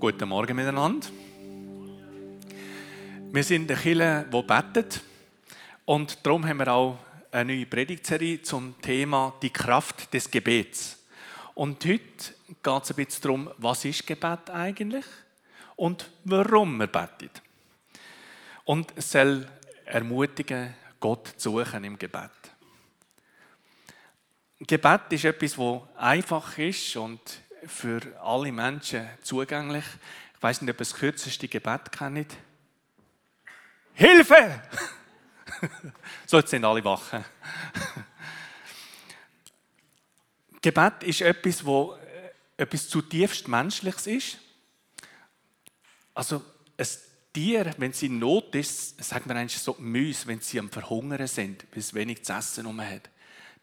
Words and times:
Guten 0.00 0.30
Morgen 0.30 0.56
miteinander. 0.56 1.08
Wir 3.32 3.44
sind 3.44 3.70
eine 3.70 3.78
Kirche, 3.78 4.24
die 4.32 4.42
betet. 4.42 5.02
Und 5.84 6.24
darum 6.24 6.48
haben 6.48 6.56
wir 6.56 6.72
auch 6.72 6.98
eine 7.30 7.52
neue 7.52 7.66
Predigtserie 7.66 8.40
zum 8.40 8.80
Thema 8.80 9.34
die 9.42 9.50
Kraft 9.50 10.14
des 10.14 10.30
Gebets. 10.30 10.98
Und 11.52 11.84
heute 11.84 12.00
geht 12.62 12.82
es 12.82 12.90
ein 12.90 12.96
bisschen 12.96 13.22
darum, 13.22 13.50
was 13.58 13.84
ist 13.84 14.06
Gebet 14.06 14.48
eigentlich 14.48 15.04
und 15.76 16.10
warum 16.24 16.78
wir 16.78 16.86
beten. 16.86 17.28
Und 18.64 18.94
es 18.96 19.12
soll 19.12 19.46
ermutigen, 19.84 20.72
Gott 20.98 21.28
zu 21.36 21.50
suchen 21.50 21.84
im 21.84 21.98
Gebet. 21.98 22.30
Gebet 24.60 25.02
ist 25.10 25.26
etwas, 25.26 25.56
das 25.56 25.82
einfach 25.98 26.56
ist 26.56 26.96
und 26.96 27.20
für 27.66 28.00
alle 28.20 28.52
Menschen 28.52 29.08
zugänglich. 29.22 29.84
Ich 30.36 30.42
weiß 30.42 30.62
nicht, 30.62 30.70
ob 30.70 30.78
das 30.78 30.94
kürzeste 30.94 31.48
Gebet 31.48 31.92
kennt. 31.92 32.36
Hilfe! 33.94 34.62
so, 36.26 36.38
jetzt 36.38 36.50
sind 36.50 36.64
alle 36.64 36.84
wach. 36.84 37.20
Gebet 40.62 41.02
ist 41.02 41.20
etwas, 41.22 41.64
wo 41.64 41.94
äh, 41.94 42.62
etwas 42.62 42.88
zutiefst 42.88 43.48
Menschliches 43.48 44.06
ist. 44.06 44.38
Also 46.14 46.44
ein 46.76 46.86
Tier, 47.32 47.74
wenn 47.78 47.92
sie 47.92 48.06
in 48.06 48.18
Not 48.18 48.54
ist, 48.54 49.02
sagt 49.02 49.26
man 49.26 49.36
eigentlich 49.36 49.60
so 49.60 49.76
Müs, 49.78 50.26
wenn 50.26 50.40
sie 50.40 50.58
am 50.58 50.68
Verhungern 50.68 51.26
sind, 51.26 51.64
weil 51.70 51.78
es 51.78 51.94
wenig 51.94 52.24
zu 52.24 52.32
essen 52.32 52.80
hat, 52.80 53.08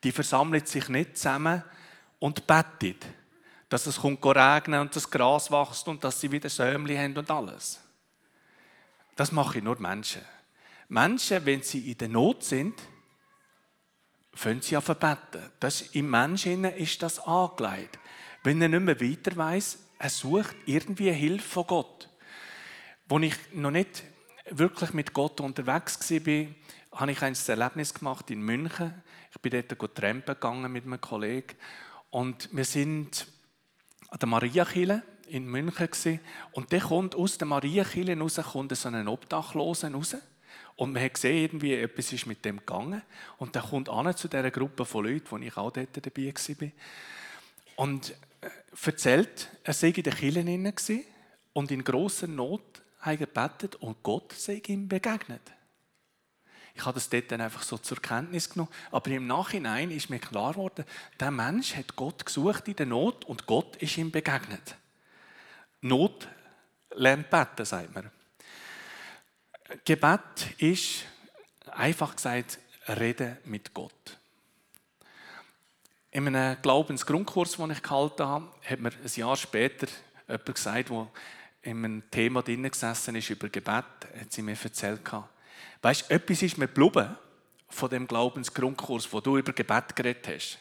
die 0.04 0.12
versammelt 0.12 0.68
sich 0.68 0.88
nicht 0.90 1.18
zusammen 1.18 1.64
und 2.20 2.48
betet 2.48 3.06
dass 3.70 3.86
es 3.86 4.04
regnen 4.04 4.80
und 4.80 4.96
das 4.96 5.10
Gras 5.10 5.52
wächst 5.52 5.88
und 5.88 6.04
dass 6.04 6.22
sie 6.22 6.32
wieder 6.32 6.50
Sämli 6.50 6.96
haben 6.96 7.18
und 7.18 7.30
alles. 7.30 7.82
Das 9.16 9.32
mache 9.32 9.58
ich 9.58 9.64
nur 9.64 9.80
Menschen. 9.80 10.22
Menschen, 10.90 11.46
wenn 11.46 11.62
sie 11.62 11.92
in 11.92 11.98
der 11.98 12.08
Not 12.08 12.44
sind, 12.44 12.82
fangen 14.34 14.62
sie 14.62 14.78
an 14.78 14.84
zu 14.84 14.96
beten. 14.96 15.52
Das, 15.60 15.82
Im 15.82 16.10
Menschen 16.10 16.64
ist 16.66 17.02
das 17.02 17.20
angelegt. 17.20 18.00
Wenn 18.44 18.62
er 18.62 18.70
nicht 18.70 18.84
mehr 18.84 19.02
weiter 19.02 19.36
weiß, 19.36 19.80
er 20.00 20.10
sucht 20.10 20.56
irgendwie 20.66 21.12
Hilfe 21.12 21.48
von 21.48 21.68
Gott. 21.68 22.10
Als 23.10 23.24
ich 23.24 23.36
noch 23.54 23.72
nicht 23.72 24.04
wirklich 24.50 24.94
mit 24.94 25.14
Gott 25.14 25.42
unterwegs 25.42 26.10
war, 26.10 26.46
habe 27.00 27.12
ich 27.12 27.22
ein 27.22 27.36
Erlebnis 27.48 27.94
gemacht 27.94 28.30
in 28.32 28.42
München. 28.42 29.04
Ich 29.32 29.42
bin 29.42 29.64
dort 29.68 29.96
trampen 29.96 30.36
gegangen 30.36 30.72
mit 30.72 30.86
einem 30.86 31.02
Kollegen 31.02 31.56
und 32.10 32.50
wir 32.52 32.66
sind 32.66 33.28
an 34.10 34.20
der 34.20 34.28
Mariakirche 34.28 35.04
in 35.28 35.46
München 35.46 35.88
gewesen. 35.88 36.20
und 36.52 36.72
der 36.72 36.82
kommt 36.82 37.16
aus 37.16 37.38
der 37.38 37.48
Mariakirche 37.48 38.18
raus, 38.18 38.40
kommt 38.52 38.76
so 38.76 38.90
ein 38.90 39.08
Obdachlosen 39.08 39.96
raus. 39.96 40.16
Und 40.76 40.94
man 40.94 41.04
hat 41.04 41.16
gesehen, 41.16 41.44
irgendwie 41.44 41.74
etwas 41.74 42.14
ist 42.14 42.28
mit 42.28 42.46
dem 42.46 42.58
gegangen. 42.58 43.02
Und 43.38 43.56
der 43.56 43.64
kommt 43.64 43.90
an 43.90 44.16
zu 44.16 44.28
dieser 44.28 44.52
Gruppe 44.52 44.86
von 44.86 45.06
Leuten, 45.06 45.26
wo 45.30 45.38
ich 45.38 45.58
auch 45.58 45.72
dort 45.72 46.06
dabei 46.06 46.34
war. 46.34 46.72
Und 47.78 48.14
äh, 48.42 48.50
erzählt, 48.86 49.50
er 49.64 49.74
sei 49.74 49.90
in 49.90 50.04
der 50.04 50.14
Kirche 50.14 51.04
und 51.54 51.72
in 51.72 51.84
grosser 51.84 52.28
Not 52.28 52.82
hat 53.00 53.14
er 53.14 53.18
gebetet 53.18 53.76
und 53.78 54.04
Gott 54.04 54.34
sei 54.34 54.62
ihm 54.68 54.88
begegnet. 54.88 55.42
Ich 56.78 56.86
habe 56.86 56.94
das 56.94 57.10
dort 57.10 57.32
dann 57.32 57.42
einfach 57.42 57.64
so 57.64 57.80
zur 57.80 58.00
Kenntnis 58.00 58.52
genommen. 58.52 58.72
Aber 58.92 59.10
im 59.10 59.26
Nachhinein 59.26 59.90
ist 59.90 60.12
mir 60.12 60.20
klar 60.20 60.52
geworden, 60.52 60.86
der 61.20 61.32
Mensch 61.32 61.76
hat 61.76 61.96
Gott 61.96 62.24
gesucht 62.24 62.68
in 62.68 62.76
der 62.76 62.86
Not 62.86 63.26
und 63.26 63.48
Gott 63.48 63.78
ist 63.78 63.98
ihm 63.98 64.12
begegnet. 64.12 64.76
Not 65.82 66.28
lernt 66.92 67.32
beten, 67.32 67.66
sagt 67.66 67.96
man. 67.96 68.12
Gebet 69.86 70.54
ist, 70.60 71.06
einfach 71.72 72.16
gesagt, 72.16 72.60
Reden 72.88 73.38
mit 73.46 73.74
Gott. 73.74 74.18
In 76.12 76.28
einem 76.28 76.62
Glaubensgrundkurs, 76.62 77.58
den 77.58 77.72
ich 77.72 77.82
gehalten 77.82 78.24
habe, 78.24 78.52
hat 78.64 78.80
mir 78.80 78.92
ein 78.92 79.12
Jahr 79.16 79.36
später 79.36 79.88
jemand 80.28 80.46
gesagt, 80.46 80.90
der 80.90 81.08
in 81.64 81.84
einem 81.84 82.12
Thema 82.12 82.44
drin 82.44 82.70
gesessen 82.70 83.16
ist 83.16 83.32
über 83.32 83.50
Gebet, 83.50 83.84
hat 84.20 84.32
sie 84.32 84.44
mir 84.44 84.56
erzählt, 84.64 85.02
Weißt 85.82 86.10
du, 86.10 86.14
etwas 86.14 86.42
ist 86.42 86.58
mir 86.58 86.68
geblieben 86.68 87.16
von 87.70 87.90
dem 87.90 88.08
Glaubensgrundkurs, 88.08 89.12
wo 89.12 89.20
du 89.20 89.38
über 89.38 89.54
Gebet 89.54 89.96
geredet 89.96 90.28
hast. 90.28 90.58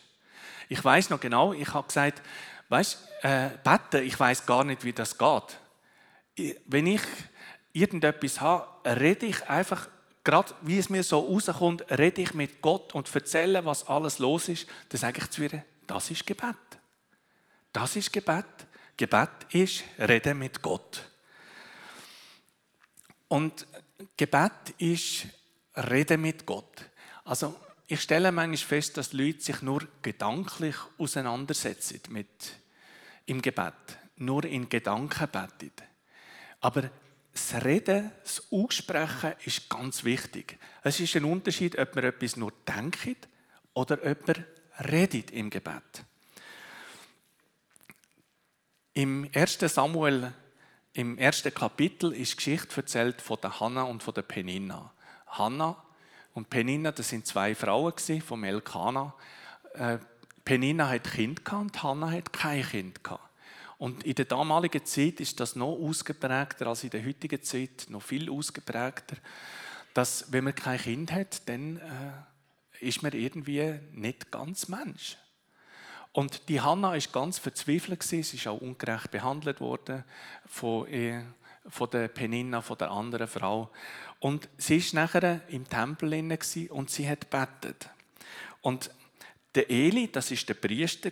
Ich 0.69 0.85
weiß 0.85 1.11
noch 1.11 1.21
genau, 1.21 1.53
ich 1.53 1.73
habe 1.73 1.87
gesagt, 1.87 2.23
weißt 2.69 3.09
äh, 3.23 3.51
beten, 3.63 4.05
ich 4.05 4.19
weiß 4.19 4.45
gar 4.47 4.65
nicht, 4.65 4.85
wie 4.85 4.93
das 4.93 5.17
geht. 5.17 6.57
Wenn 6.67 6.87
ich 6.87 7.03
irgendetwas 7.73 8.41
habe, 8.41 8.67
rede 9.01 9.27
ich 9.27 9.49
einfach, 9.49 9.89
gerade 10.25 10.53
wie 10.63 10.79
es 10.79 10.91
mir 10.91 11.03
so 11.03 11.21
rauskommt, 11.21 11.85
rede 11.91 12.23
ich 12.23 12.35
mit 12.35 12.61
Gott 12.61 12.95
und 12.95 13.15
erzähle, 13.15 13.65
was 13.65 13.87
alles 13.87 14.19
los 14.19 14.49
ist, 14.49 14.67
dann 14.89 15.01
sage 15.01 15.21
ich 15.23 15.31
zu 15.31 15.43
ihr, 15.45 15.65
das 15.87 16.11
ist 16.11 16.27
Gebet. 16.27 16.57
Das 17.73 17.95
ist 17.95 18.13
Gebet. 18.13 18.45
Gebet 18.97 19.29
ist 19.51 19.85
Reden 19.99 20.39
mit 20.39 20.63
Gott. 20.63 21.09
Und 23.29 23.67
Gebet 24.17 24.75
ist 24.79 25.27
Reden 25.77 26.23
mit 26.23 26.47
Gott. 26.47 26.91
Also 27.25 27.55
ich 27.87 28.01
stelle 28.01 28.33
manchmal 28.33 28.57
fest, 28.57 28.97
dass 28.97 29.13
Leute 29.13 29.41
sich 29.41 29.63
nur 29.63 29.87
gedanklich 30.03 30.77
auseinandersetzen 30.99 32.01
mit 32.09 32.29
im 33.27 33.43
Gebet, 33.43 33.75
nur 34.17 34.45
in 34.45 34.69
Gedanken 34.69 35.29
beten. 35.29 35.73
Aber 36.61 36.91
das 37.33 37.65
Reden, 37.65 38.11
das 38.23 38.51
Aussprechen 38.51 39.35
ist 39.45 39.69
ganz 39.69 40.05
wichtig. 40.05 40.59
Es 40.83 41.01
ist 41.01 41.15
ein 41.17 41.25
Unterschied, 41.25 41.79
ob 41.79 41.95
man 41.95 42.05
etwas 42.05 42.37
nur 42.37 42.53
denkt 42.67 43.29
oder 43.75 43.99
ob 44.05 44.27
man 44.27 44.45
redet 44.91 45.31
im 45.31 45.51
Gebet. 45.51 46.05
Im 48.95 49.29
1. 49.35 49.59
Samuel 49.61 50.33
im 50.97 51.19
ersten 51.19 51.53
Kapitel 51.53 52.13
ist 52.13 52.33
die 52.33 52.37
Geschichte 52.37 52.75
erzählt 52.79 53.21
von 53.21 53.39
der 53.43 53.61
Hanna 53.61 53.83
und 53.83 54.03
von 54.03 54.15
der 54.15 54.23
Peninna. 54.23 54.93
Hanna 55.27 55.77
und 56.33 56.49
Peninna, 56.49 56.91
das 56.91 57.11
sind 57.11 57.27
zwei 57.27 57.55
Frauen 57.55 57.93
vom 58.25 58.45
Elkana. 58.45 59.13
Äh, 59.75 59.99
Peninna 60.43 60.89
hat 60.89 61.05
Kind 61.05 61.53
und 61.53 61.83
Hanna 61.83 62.11
hat 62.11 62.33
kein 62.33 62.63
Kind 62.63 63.05
gehabt. 63.05 63.29
Und 63.77 64.05
in 64.05 64.15
der 64.15 64.25
damaligen 64.25 64.87
Zeit 64.87 65.21
ist 65.21 65.39
das 65.39 65.55
noch 65.55 65.75
ausgeprägter 65.75 66.67
als 66.67 66.83
in 66.83 66.91
der 66.91 67.05
heutigen 67.05 67.43
Zeit, 67.43 67.89
noch 67.91 68.03
viel 68.03 68.31
ausgeprägter, 68.31 69.17
dass 69.93 70.33
wenn 70.33 70.45
man 70.45 70.55
kein 70.55 70.79
Kind 70.79 71.13
hat, 71.13 71.47
dann 71.47 71.77
äh, 71.77 72.85
ist 72.87 73.03
man 73.03 73.13
irgendwie 73.13 73.81
nicht 73.93 74.31
ganz 74.31 74.69
Mensch. 74.69 75.19
Und 76.17 76.49
die 76.49 76.63
Hanna 76.63 76.97
ist 76.97 77.13
ganz 77.13 77.39
verzweifelt 77.39 78.03
sie 78.03 78.21
ist 78.21 78.47
auch 78.47 78.63
ungerecht 78.63 79.11
behandelt 79.11 79.61
worden 79.61 80.03
von, 80.47 80.89
äh, 80.89 81.23
von 81.69 81.91
der 81.91 82.09
Peninna, 82.09 82.63
von 82.63 82.79
der 82.79 82.91
anderen 82.91 83.29
Frau. 83.29 83.71
Und 84.19 84.49
sie 84.57 84.79
ist 84.79 84.95
nachher 84.95 85.43
im 85.49 85.69
Tempel 85.69 86.15
und 86.71 86.89
sie 86.89 87.07
hat 87.07 87.29
betet. 87.29 87.91
Und 88.63 88.91
der 89.55 89.69
Eli, 89.69 90.11
das 90.11 90.31
ist 90.31 90.49
der 90.49 90.55
Priester 90.55 91.11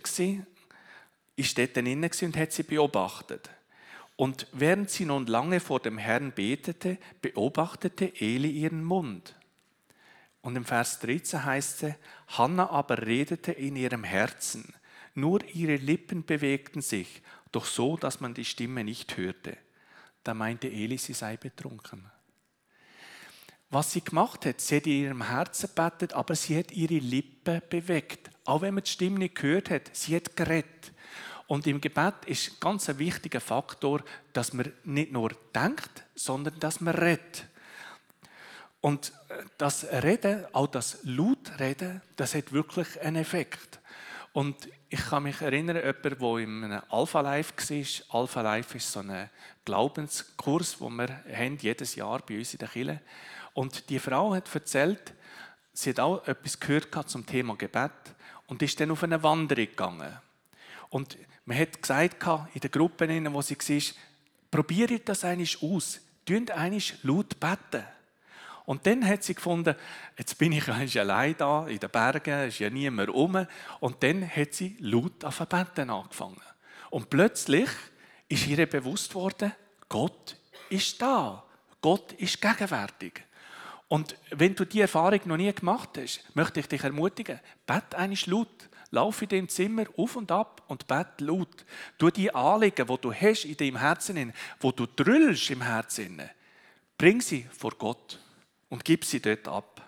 ist 1.35 1.57
dort 1.57 1.77
drinnen 1.77 2.09
und 2.23 2.37
hat 2.37 2.51
sie 2.51 2.63
beobachtet. 2.63 3.47
Und 4.15 4.47
während 4.53 4.89
sie 4.89 5.05
nun 5.05 5.27
lange 5.27 5.59
vor 5.59 5.81
dem 5.81 5.99
Herrn 5.99 6.31
betete, 6.31 6.97
beobachtete 7.21 8.11
Eli 8.19 8.49
ihren 8.49 8.83
Mund. 8.83 9.35
Und 10.41 10.55
im 10.55 10.65
Vers 10.65 10.97
13 11.01 11.45
heißt 11.45 11.83
es, 11.83 11.93
Hanna 12.29 12.71
aber 12.71 13.05
redete 13.05 13.51
in 13.51 13.75
ihrem 13.75 14.03
Herzen. 14.03 14.73
Nur 15.15 15.43
ihre 15.53 15.77
Lippen 15.77 16.25
bewegten 16.25 16.81
sich, 16.81 17.21
doch 17.51 17.65
so, 17.65 17.97
dass 17.97 18.19
man 18.19 18.33
die 18.33 18.45
Stimme 18.45 18.83
nicht 18.83 19.17
hörte. 19.17 19.57
Da 20.23 20.33
meinte 20.33 20.67
Eli, 20.67 20.97
sie 20.97 21.13
sei 21.13 21.37
betrunken. 21.37 22.11
Was 23.69 23.91
sie 23.91 24.01
gemacht 24.01 24.45
hat, 24.45 24.61
sie 24.61 24.77
hat 24.77 24.87
in 24.87 25.03
ihrem 25.03 25.27
Herzen 25.27 25.69
betet, 25.73 26.13
aber 26.13 26.35
sie 26.35 26.57
hat 26.57 26.71
ihre 26.71 26.99
Lippen 26.99 27.61
bewegt. 27.69 28.29
Auch 28.45 28.61
wenn 28.61 28.73
man 28.73 28.83
die 28.83 28.91
Stimme 28.91 29.19
nicht 29.19 29.35
gehört 29.35 29.69
hat, 29.69 29.89
sie 29.93 30.15
hat 30.15 30.35
geredet. 30.35 30.91
Und 31.47 31.67
im 31.67 31.79
Gebet 31.79 32.25
ist 32.25 32.59
ganz 32.59 32.89
ein 32.89 32.99
wichtiger 32.99 33.39
Faktor, 33.39 34.03
dass 34.33 34.53
man 34.53 34.71
nicht 34.83 35.11
nur 35.11 35.31
denkt, 35.53 36.03
sondern 36.15 36.59
dass 36.59 36.81
man 36.81 36.95
redet. 36.95 37.45
Und 38.81 39.13
das 39.57 39.85
Reden, 39.85 40.45
auch 40.53 40.67
das 40.67 40.99
Lautreden, 41.03 42.01
das 42.17 42.35
hat 42.35 42.51
wirklich 42.51 43.01
einen 43.01 43.17
Effekt. 43.17 43.79
Und 44.31 44.69
ich 44.95 45.09
kann 45.09 45.23
mich 45.23 45.41
erinnern, 45.41 45.75
jemand, 45.75 46.21
der 46.21 46.37
in 46.37 46.63
einem 46.63 46.81
Alpha 46.89 47.19
Life 47.19 47.53
war. 47.57 48.21
Alpha 48.21 48.41
Life 48.41 48.77
ist 48.77 48.89
so 48.89 49.01
ein 49.01 49.29
Glaubenskurs, 49.65 50.77
den 50.77 50.95
wir 50.95 51.23
haben, 51.35 51.57
jedes 51.57 51.95
Jahr 51.95 52.21
bei 52.25 52.37
uns 52.37 52.53
in 52.53 52.59
der 52.59 52.69
Kirche. 52.69 53.01
Und 53.53 53.89
die 53.89 53.99
Frau 53.99 54.33
hat 54.33 54.53
erzählt, 54.55 55.13
sie 55.73 55.89
hat 55.89 55.99
auch 55.99 56.25
etwas 56.25 56.57
gehört 56.61 57.09
zum 57.09 57.25
Thema 57.25 57.57
Gebet 57.57 57.91
und 58.47 58.61
ist 58.61 58.79
dann 58.79 58.91
auf 58.91 59.03
eine 59.03 59.21
Wanderung 59.21 59.65
gegangen. 59.65 60.17
Und 60.89 61.17
man 61.43 61.59
hat 61.59 61.81
gesagt, 61.81 62.25
in 62.53 62.61
der 62.61 62.69
Gruppe, 62.69 63.07
wo 63.33 63.41
sie 63.41 63.57
war, 63.57 63.95
Probiert 64.49 65.09
das 65.09 65.25
eigentlich 65.25 65.61
aus. 65.61 65.99
Tönt 66.25 66.51
eigentlich 66.51 67.03
laut 67.03 67.37
beten. 67.37 67.83
Und 68.65 68.87
dann 68.87 69.07
hat 69.07 69.23
sie 69.23 69.35
gefunden, 69.35 69.75
jetzt 70.17 70.37
bin 70.37 70.51
ich 70.51 70.67
eigentlich 70.67 70.99
allein 70.99 71.35
da 71.37 71.67
in 71.67 71.79
den 71.79 71.89
Bergen, 71.89 72.47
ist 72.47 72.59
ja 72.59 72.69
niemand 72.69 73.09
rum. 73.09 73.45
Und 73.79 74.01
dann 74.03 74.27
hat 74.27 74.53
sie 74.53 74.75
laut 74.79 75.23
auf 75.23 75.37
beten 75.39 75.89
angefangen. 75.89 76.41
Und 76.89 77.09
plötzlich 77.09 77.69
ist 78.27 78.47
ihr 78.47 78.65
bewusst 78.65 79.13
worden, 79.13 79.51
Gott 79.87 80.37
ist 80.69 81.01
da. 81.01 81.43
Gott 81.81 82.13
ist 82.13 82.41
gegenwärtig. 82.41 83.23
Und 83.87 84.15
wenn 84.31 84.55
du 84.55 84.65
die 84.65 84.81
Erfahrung 84.81 85.21
noch 85.25 85.37
nie 85.37 85.53
gemacht 85.53 85.89
hast, 85.97 86.23
möchte 86.35 86.59
ich 86.59 86.67
dich 86.67 86.83
ermutigen, 86.83 87.39
bet 87.67 87.93
eigentlich 87.93 88.25
laut. 88.25 88.69
Lauf 88.91 89.21
in 89.21 89.29
dem 89.29 89.49
Zimmer 89.49 89.83
auf 89.97 90.15
und 90.15 90.31
ab 90.31 90.63
und 90.67 90.87
bet 90.87 91.19
laut. 91.19 91.65
Du 91.97 92.09
die 92.09 92.33
Anliegen, 92.33 92.87
die 92.87 92.97
du 92.97 93.13
hast 93.13 93.45
in 93.45 93.57
deinem 93.57 93.77
Herzen, 93.77 94.33
wo 94.59 94.71
du 94.71 94.85
drüllst 94.85 95.49
im 95.49 95.61
Herzen, 95.61 96.21
bring 96.97 97.19
sie 97.19 97.45
vor 97.51 97.71
Gott 97.77 98.19
und 98.69 98.83
gib 98.83 99.05
sie 99.05 99.19
dort 99.19 99.47
ab. 99.47 99.81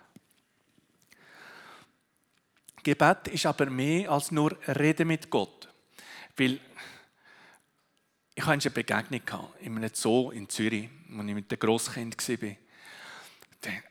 Gebet 2.82 3.28
ist 3.28 3.46
aber 3.46 3.66
mehr 3.66 4.10
als 4.10 4.30
nur 4.30 4.56
Reden 4.66 5.08
mit 5.08 5.28
Gott. 5.28 5.68
Weil 6.36 6.60
ich 8.34 8.46
hatte 8.46 8.68
eine 8.68 8.70
Begegnung 8.70 9.52
in 9.60 9.76
einem 9.76 9.90
Zoo 9.92 10.30
in 10.30 10.48
Zürich, 10.48 10.88
als 11.10 11.26
ich 11.26 11.34
mit 11.34 11.50
dem 11.50 11.58
Grosskind 11.58 12.16
war. 12.16 12.56
Dann 13.60 13.82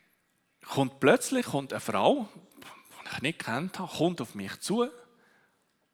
kommt 0.66 1.00
plötzlich 1.00 1.45
kommt 1.45 1.74
eine 1.74 1.81
Frau, 1.81 2.30
die 3.04 3.16
ich 3.16 3.22
nicht 3.22 3.39
kennt 3.39 3.78
habe, 3.78 3.92
kommt 3.95 4.22
auf 4.22 4.36
mich 4.36 4.57
zu 4.62 4.88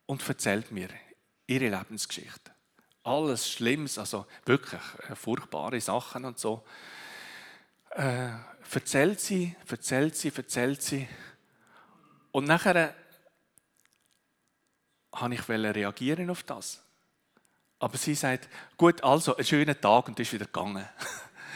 und 0.06 0.28
erzählt 0.28 0.72
mir 0.72 0.90
ihre 1.48 1.70
Lebensgeschichte. 1.70 2.52
Alles 3.04 3.50
Schlimmes, 3.50 3.98
also 3.98 4.28
wirklich 4.46 4.82
äh, 5.10 5.16
furchtbare 5.16 5.82
Sachen 5.82 6.24
und 6.24 6.40
so. 6.40 6.64
Äh, 7.90 8.30
erzählt 8.72 9.20
sie, 9.20 9.56
erzählt 9.70 10.16
sie, 10.16 10.32
erzählt 10.36 10.82
sie. 10.82 11.08
Und 12.32 12.46
nachher 12.46 12.96
habe 15.14 15.34
ich 15.34 15.48
reagieren 15.48 16.30
auf 16.30 16.44
das. 16.44 16.82
Aber 17.80 17.98
sie 17.98 18.16
sagt, 18.16 18.50
gut, 18.78 19.04
also, 19.04 19.36
einen 19.36 19.46
schönen 19.46 19.80
Tag 19.80 20.08
und 20.08 20.20
ist 20.20 20.32
wieder 20.32 20.46
gegangen. 20.46 20.88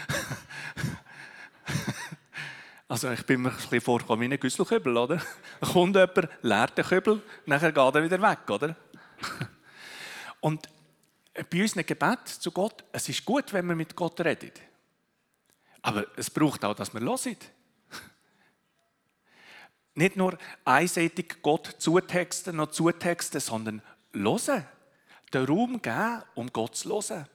also 2.88 3.12
ich 3.12 3.25
bin 3.25 3.42
mir 3.42 3.50
ein 3.50 3.56
bisschen 3.56 3.81
vorgekommen 3.81 4.30
wie 4.30 4.33
ein 4.33 4.39
Güsselkübel, 4.39 4.98
oder? 4.98 5.21
Da 5.60 5.68
kommt 5.68 5.95
jemand, 5.95 6.30
leert 6.42 6.77
den 6.77 6.86
Kübel, 6.86 7.21
nachher 7.45 7.71
geht 7.71 7.95
er 7.95 8.03
wieder 8.03 8.21
weg, 8.21 8.50
oder? 8.50 8.75
und 10.42 10.68
bei 11.50 11.62
unserem 11.62 11.86
Gebet 11.86 12.27
zu 12.27 12.51
Gott, 12.51 12.83
es 12.92 13.10
ist 13.10 13.24
gut, 13.24 13.53
wenn 13.53 13.65
man 13.65 13.77
mit 13.77 13.95
Gott 13.95 14.19
redet. 14.21 14.62
Aber 15.81 16.06
es 16.15 16.29
braucht 16.29 16.63
auch, 16.65 16.75
dass 16.75 16.94
man 16.94 17.03
hören. 17.03 17.38
Nicht 19.95 20.15
nur 20.15 20.38
einseitig 20.65 21.41
Gott 21.41 21.75
zutexten, 21.79 22.56
noch 22.56 22.71
zutexten, 22.71 23.39
sondern 23.39 23.81
hören. 24.13 24.65
Den 25.33 25.45
Raum 25.45 25.81
geben, 25.81 26.24
um 26.35 26.51
Gott 26.51 26.75
zu 26.75 26.89
hören. 26.89 27.27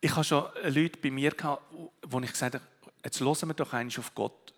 Ich 0.00 0.12
habe 0.12 0.24
schon 0.24 0.44
Leute 0.64 0.98
bei 1.00 1.10
mir 1.10 1.30
gehabt, 1.30 1.62
wo 2.02 2.20
ich 2.20 2.30
gesagt 2.30 2.54
habe, 2.54 2.64
jetzt 3.04 3.20
hören 3.20 3.48
wir 3.48 3.54
doch 3.54 3.72
eigentlich 3.72 3.98
auf 3.98 4.14
Gott. 4.14 4.54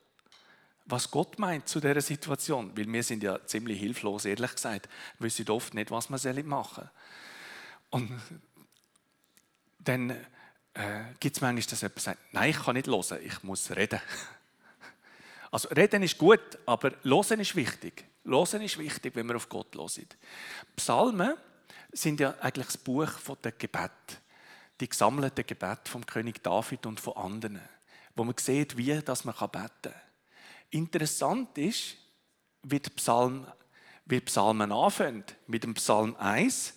Was 0.85 1.11
Gott 1.11 1.39
meint 1.39 1.69
zu 1.69 1.81
dieser 1.81 2.01
Situation. 2.01 2.77
Weil 2.77 2.93
wir 2.93 3.03
sind 3.03 3.23
ja 3.23 3.45
ziemlich 3.47 3.79
hilflos, 3.79 4.25
ehrlich 4.25 4.55
gesagt. 4.55 4.89
Wir 5.19 5.27
wissen 5.27 5.49
oft 5.49 5.73
nicht, 5.73 5.91
was 5.91 6.11
wir 6.11 6.45
machen 6.45 6.75
sollen. 6.75 6.91
Und 7.91 8.21
dann 9.79 10.15
äh, 10.75 11.15
gibt 11.19 11.37
es 11.37 11.43
manchmal, 11.43 11.65
dass 11.69 11.81
jemand 11.81 12.01
sagt, 12.01 12.19
nein, 12.33 12.51
ich 12.51 12.63
kann 12.63 12.75
nicht 12.75 12.87
hören, 12.87 13.19
ich 13.25 13.43
muss 13.43 13.71
reden. 13.71 14.01
Also 15.53 15.69
reden 15.71 16.05
ist 16.05 16.17
gut, 16.17 16.61
aber 16.65 16.93
hören 17.03 17.41
ist 17.41 17.57
wichtig. 17.57 18.05
Hören 18.25 18.63
ist 18.63 18.79
wichtig, 18.79 19.17
wenn 19.17 19.27
wir 19.27 19.35
auf 19.35 19.49
Gott 19.49 19.75
hören. 19.75 20.07
Psalmen 20.77 21.35
sind 21.91 22.21
ja 22.21 22.37
eigentlich 22.39 22.67
das 22.67 22.79
Buch 22.79 23.11
der 23.43 23.51
Gebet, 23.51 23.91
die 24.79 24.89
gesammelten 24.89 25.45
Gebete 25.45 25.91
vom 25.91 26.07
König 26.07 26.41
David 26.45 26.87
und 26.87 27.01
von 27.01 27.17
anderen, 27.17 27.61
wo 28.15 28.23
man 28.23 28.37
sieht, 28.39 28.77
wie 28.77 28.97
das 29.01 29.25
man 29.25 29.35
beten 29.35 29.69
kann. 29.83 29.93
Interessant 30.71 31.59
ist, 31.59 31.97
wie 32.63 32.79
die, 32.79 32.91
wie 34.05 34.21
Psalmen 34.21 34.73
anfangen. 34.73 35.25
Mit 35.49 35.65
dem 35.65 35.75
Psalm 35.75 36.15
1 36.17 36.75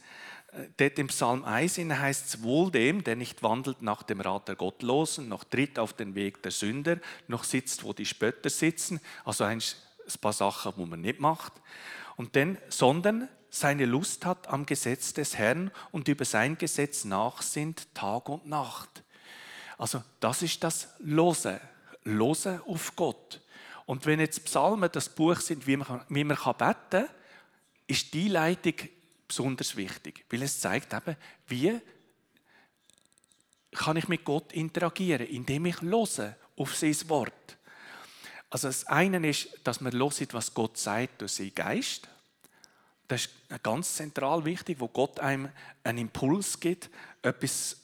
Dort 0.77 0.99
im 0.99 1.07
Psalm 1.07 1.43
1 1.45 1.77
heißt 1.77 2.27
es 2.27 2.43
wohl 2.43 2.69
dem, 2.69 3.03
der 3.03 3.15
nicht 3.15 3.41
wandelt 3.41 3.81
nach 3.81 4.03
dem 4.03 4.21
Rat 4.21 4.47
der 4.47 4.55
Gottlosen, 4.55 5.27
noch 5.27 5.43
tritt 5.43 5.79
auf 5.79 5.93
den 5.93 6.13
Weg 6.13 6.43
der 6.43 6.51
Sünder, 6.51 6.97
noch 7.27 7.43
sitzt, 7.43 7.83
wo 7.83 7.93
die 7.93 8.05
Spötter 8.05 8.49
sitzen. 8.49 8.99
Also 9.25 9.45
ein 9.45 9.61
paar 10.21 10.33
Sachen, 10.33 10.73
wo 10.75 10.85
man 10.85 11.01
nicht 11.01 11.19
macht. 11.19 11.53
Und 12.17 12.35
dann, 12.35 12.59
sondern 12.69 13.29
seine 13.49 13.85
Lust 13.85 14.25
hat 14.25 14.47
am 14.47 14.65
Gesetz 14.65 15.13
des 15.13 15.37
Herrn 15.37 15.71
und 15.91 16.07
über 16.07 16.25
sein 16.25 16.57
Gesetz 16.57 17.03
nachsinnt 17.03 17.93
Tag 17.95 18.29
und 18.29 18.45
Nacht. 18.45 19.03
Also 19.77 20.03
das 20.19 20.43
ist 20.43 20.63
das 20.63 20.89
Lose, 20.99 21.59
Lose 22.03 22.61
auf 22.67 22.95
Gott. 22.95 23.41
Und 23.85 24.05
wenn 24.05 24.19
jetzt 24.19 24.45
Psalmen 24.45 24.89
das 24.91 25.09
Buch 25.09 25.39
sind, 25.39 25.65
wie 25.65 25.77
man, 25.77 26.01
wie 26.09 26.23
man 26.23 26.37
beten 26.37 26.75
kann, 26.89 27.09
ist 27.87 28.13
die 28.13 28.27
Leitung 28.27 28.75
besonders 29.33 29.75
wichtig, 29.75 30.25
weil 30.29 30.43
es 30.43 30.59
zeigt 30.59 30.93
eben, 30.93 31.15
wie 31.47 31.79
kann 33.71 33.97
ich 33.97 34.07
mit 34.07 34.23
Gott 34.23 34.53
interagieren, 34.53 35.25
indem 35.25 35.65
ich 35.65 35.81
höre 35.81 36.35
auf 36.55 36.75
sein 36.75 37.09
Wort. 37.09 37.57
Also 38.51 38.67
das 38.67 38.85
eine 38.85 39.27
ist, 39.27 39.49
dass 39.63 39.81
man 39.81 39.93
hört, 39.93 40.33
was 40.33 40.53
Gott 40.53 40.77
sagt 40.77 41.21
durch 41.21 41.31
seinen 41.31 41.55
Geist. 41.55 42.07
Das 43.07 43.21
ist 43.21 43.63
ganz 43.63 43.95
zentral 43.95 44.45
wichtig, 44.45 44.79
wo 44.79 44.87
Gott 44.87 45.19
einem 45.19 45.49
einen 45.83 45.97
Impuls 45.97 46.59
gibt, 46.59 46.91
etwas, 47.23 47.77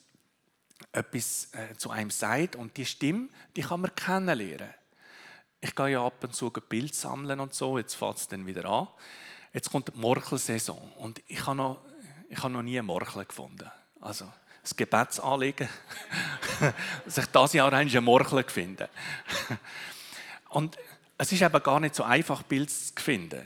etwas 0.91 1.49
äh, 1.53 1.75
zu 1.77 1.89
einem 1.89 2.11
sagt 2.11 2.55
und 2.55 2.77
die 2.77 2.85
Stimme, 2.85 3.29
die 3.55 3.61
kann 3.61 3.81
man 3.81 3.95
kennenlernen. 3.95 4.75
Ich 5.61 5.75
gehe 5.75 5.89
ja 5.89 6.05
ab 6.05 6.23
und 6.23 6.35
zu 6.35 6.53
ein 6.53 6.61
Bild 6.69 6.93
sammeln 6.93 7.39
und 7.39 7.55
so, 7.55 7.79
jetzt 7.79 7.95
fängt 7.95 8.17
es 8.17 8.27
dann 8.27 8.45
wieder 8.45 8.65
an. 8.65 8.87
Jetzt 9.53 9.71
kommt 9.71 9.87
die 9.87 9.97
Morchelsaison 9.97 10.91
und 10.97 11.21
ich 11.27 11.45
habe 11.45 11.57
noch, 11.57 11.81
ich 12.29 12.37
habe 12.37 12.53
noch 12.53 12.61
nie 12.61 12.77
eine 12.77 12.83
Morchel 12.83 13.25
gefunden. 13.25 13.69
Also 13.99 14.31
das 14.61 14.75
Gebetsanliegen, 14.75 15.67
dass 17.05 17.17
ich 17.17 17.25
dieses 17.25 17.53
Jahr 17.53 17.73
eine 17.73 18.01
Morchel 18.01 18.43
finde. 18.43 18.89
Und 20.49 20.77
es 21.17 21.31
ist 21.31 21.41
eben 21.41 21.63
gar 21.63 21.79
nicht 21.79 21.95
so 21.95 22.03
einfach, 22.03 22.43
Bild 22.43 22.69
zu 22.69 22.93
finden. 22.95 23.45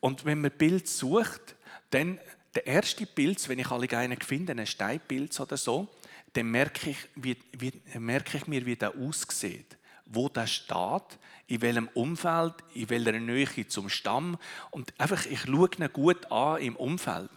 Und 0.00 0.24
wenn 0.24 0.40
man 0.40 0.50
Bild 0.50 0.88
sucht, 0.88 1.54
dann 1.90 2.18
der 2.54 2.66
erste 2.66 3.06
Bild, 3.06 3.46
wenn 3.48 3.58
ich 3.58 3.70
alle 3.70 3.88
einen 3.96 4.20
finde, 4.20 4.52
ein 4.52 4.66
Steinbild 4.66 5.38
oder 5.40 5.56
so, 5.56 5.88
dann 6.32 6.50
merke 6.50 6.90
ich, 6.90 6.96
wie, 7.14 7.36
wie, 7.52 7.72
merke 7.98 8.38
ich 8.38 8.46
mir, 8.46 8.64
wie 8.64 8.76
der 8.76 8.94
aussieht 8.94 9.77
wo 10.08 10.28
das 10.28 10.50
steht, 10.50 11.18
in 11.46 11.62
welchem 11.62 11.88
Umfeld, 11.94 12.54
in 12.74 12.90
welcher 12.90 13.12
Nähe 13.12 13.68
zum 13.68 13.88
Stamm. 13.88 14.38
Und 14.70 14.92
einfach, 14.98 15.24
ich 15.26 15.42
schaue 15.42 15.70
ihn 15.78 15.92
gut 15.92 16.30
an 16.30 16.60
im 16.60 16.76
Umfeld. 16.76 17.30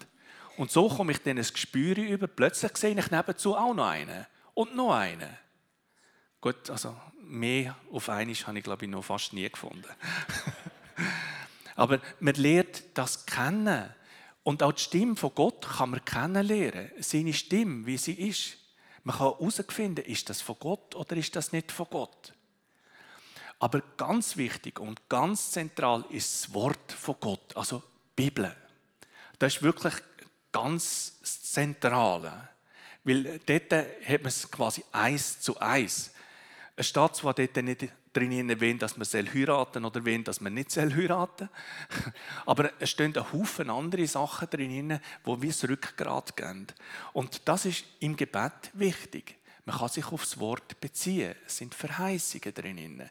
Und 0.57 0.71
so 0.71 0.89
komme 0.89 1.11
ich 1.11 1.21
dann 1.21 1.37
ein 1.37 1.43
Gespür 1.43 1.97
über. 1.97 2.27
Plötzlich 2.27 2.75
sehe 2.77 2.97
ich 2.97 3.11
nebenzu 3.11 3.55
auch 3.55 3.73
noch 3.73 3.87
einen. 3.87 4.25
Und 4.53 4.75
noch 4.75 4.93
einen. 4.93 5.37
Gut, 6.41 6.69
also 6.69 6.95
mehr 7.21 7.75
auf 7.91 8.09
einmal 8.09 8.35
habe 8.35 8.57
ich, 8.57 8.63
glaube 8.63 8.85
ich, 8.85 8.91
noch 8.91 9.03
fast 9.03 9.33
nie 9.33 9.49
gefunden. 9.49 9.85
Aber 11.75 11.99
man 12.19 12.35
lernt 12.35 12.83
das 12.93 13.25
kennen. 13.25 13.89
Und 14.43 14.63
auch 14.63 14.73
die 14.73 14.81
Stimme 14.81 15.15
von 15.15 15.33
Gott 15.35 15.67
kann 15.77 15.91
man 15.91 16.03
kennenlernen. 16.03 16.91
Seine 16.99 17.33
Stimme, 17.33 17.85
wie 17.85 17.97
sie 17.97 18.13
ist. 18.13 18.57
Man 19.03 19.15
kann 19.15 19.29
herausfinden, 19.29 20.05
ist 20.05 20.29
das 20.29 20.41
von 20.41 20.57
Gott 20.59 20.95
oder 20.95 21.15
ist 21.15 21.35
das 21.35 21.51
nicht 21.51 21.71
von 21.71 21.87
Gott. 21.89 22.33
Aber 23.61 23.83
ganz 23.95 24.37
wichtig 24.37 24.79
und 24.79 25.07
ganz 25.07 25.51
zentral 25.51 26.03
ist 26.09 26.45
das 26.45 26.53
Wort 26.55 26.91
von 26.91 27.15
Gott, 27.19 27.55
also 27.55 27.83
die 28.17 28.23
Bibel. 28.23 28.55
Das 29.37 29.55
ist 29.55 29.61
wirklich 29.61 29.93
ganz 30.51 31.19
das 31.21 31.43
Zentrale. 31.43 32.49
Weil 33.03 33.39
dort 33.45 33.71
hat 33.71 34.21
man 34.21 34.25
es 34.29 34.49
quasi 34.49 34.83
eins 34.91 35.41
zu 35.41 35.59
eins. 35.59 36.11
Es 36.75 36.87
steht 36.87 37.15
zwar 37.15 37.35
dort 37.35 37.55
nicht 37.57 37.87
drin, 38.11 38.59
wen 38.59 38.79
dass 38.79 38.97
man 38.97 39.07
heiraten 39.07 39.85
oder 39.85 40.03
wen 40.05 40.23
dass 40.23 40.41
man 40.41 40.55
nicht 40.55 40.75
heiraten 40.75 41.47
aber 42.47 42.71
es 42.79 42.89
stehen 42.89 43.15
ein 43.15 43.31
Haufen 43.31 43.69
andere 43.69 44.07
Sachen 44.07 44.49
drin, 44.49 44.99
wo 45.23 45.39
wir 45.39 45.49
das 45.49 45.69
Rückgrat 45.69 46.35
geben. 46.35 46.65
Und 47.13 47.47
das 47.47 47.65
ist 47.65 47.85
im 47.99 48.15
Gebet 48.15 48.71
wichtig. 48.73 49.35
Man 49.65 49.77
kann 49.77 49.89
sich 49.89 50.05
aufs 50.11 50.39
Wort 50.39 50.79
beziehen. 50.81 51.35
Es 51.45 51.57
sind 51.57 51.75
Verheißungen 51.75 52.53
drin, 52.53 53.09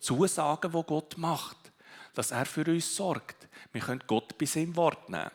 Zusagen, 0.00 0.72
die 0.72 0.82
Gott 0.82 1.16
macht, 1.16 1.72
dass 2.14 2.32
er 2.32 2.46
für 2.46 2.64
uns 2.66 2.94
sorgt. 2.96 3.48
Wir 3.72 3.80
können 3.80 4.02
Gott 4.06 4.36
bei 4.38 4.46
seinem 4.46 4.74
Wort 4.76 5.08
nehmen. 5.08 5.30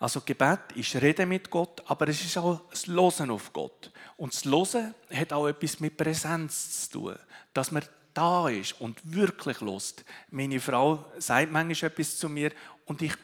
Also 0.00 0.20
Gebet 0.20 0.60
ist 0.76 0.94
Reden 0.94 1.28
mit 1.28 1.50
Gott, 1.50 1.82
aber 1.86 2.06
es 2.08 2.24
ist 2.24 2.38
auch 2.38 2.60
das 2.70 2.86
Losen 2.86 3.30
auf 3.30 3.52
Gott. 3.52 3.90
Und 4.16 4.32
das 4.32 4.44
Losen 4.44 4.94
hat 5.12 5.32
auch 5.32 5.48
etwas 5.48 5.80
mit 5.80 5.96
Präsenz 5.96 6.88
zu 6.88 7.00
tun, 7.00 7.16
dass 7.52 7.72
man 7.72 7.82
da 8.14 8.48
ist 8.48 8.80
und 8.80 9.00
wirklich 9.04 9.60
lost. 9.60 10.04
Meine 10.30 10.60
Frau 10.60 11.04
sagt 11.18 11.50
manchmal 11.50 11.90
etwas 11.90 12.16
zu 12.16 12.28
mir 12.28 12.52
und 12.86 13.02
ich 13.02 13.14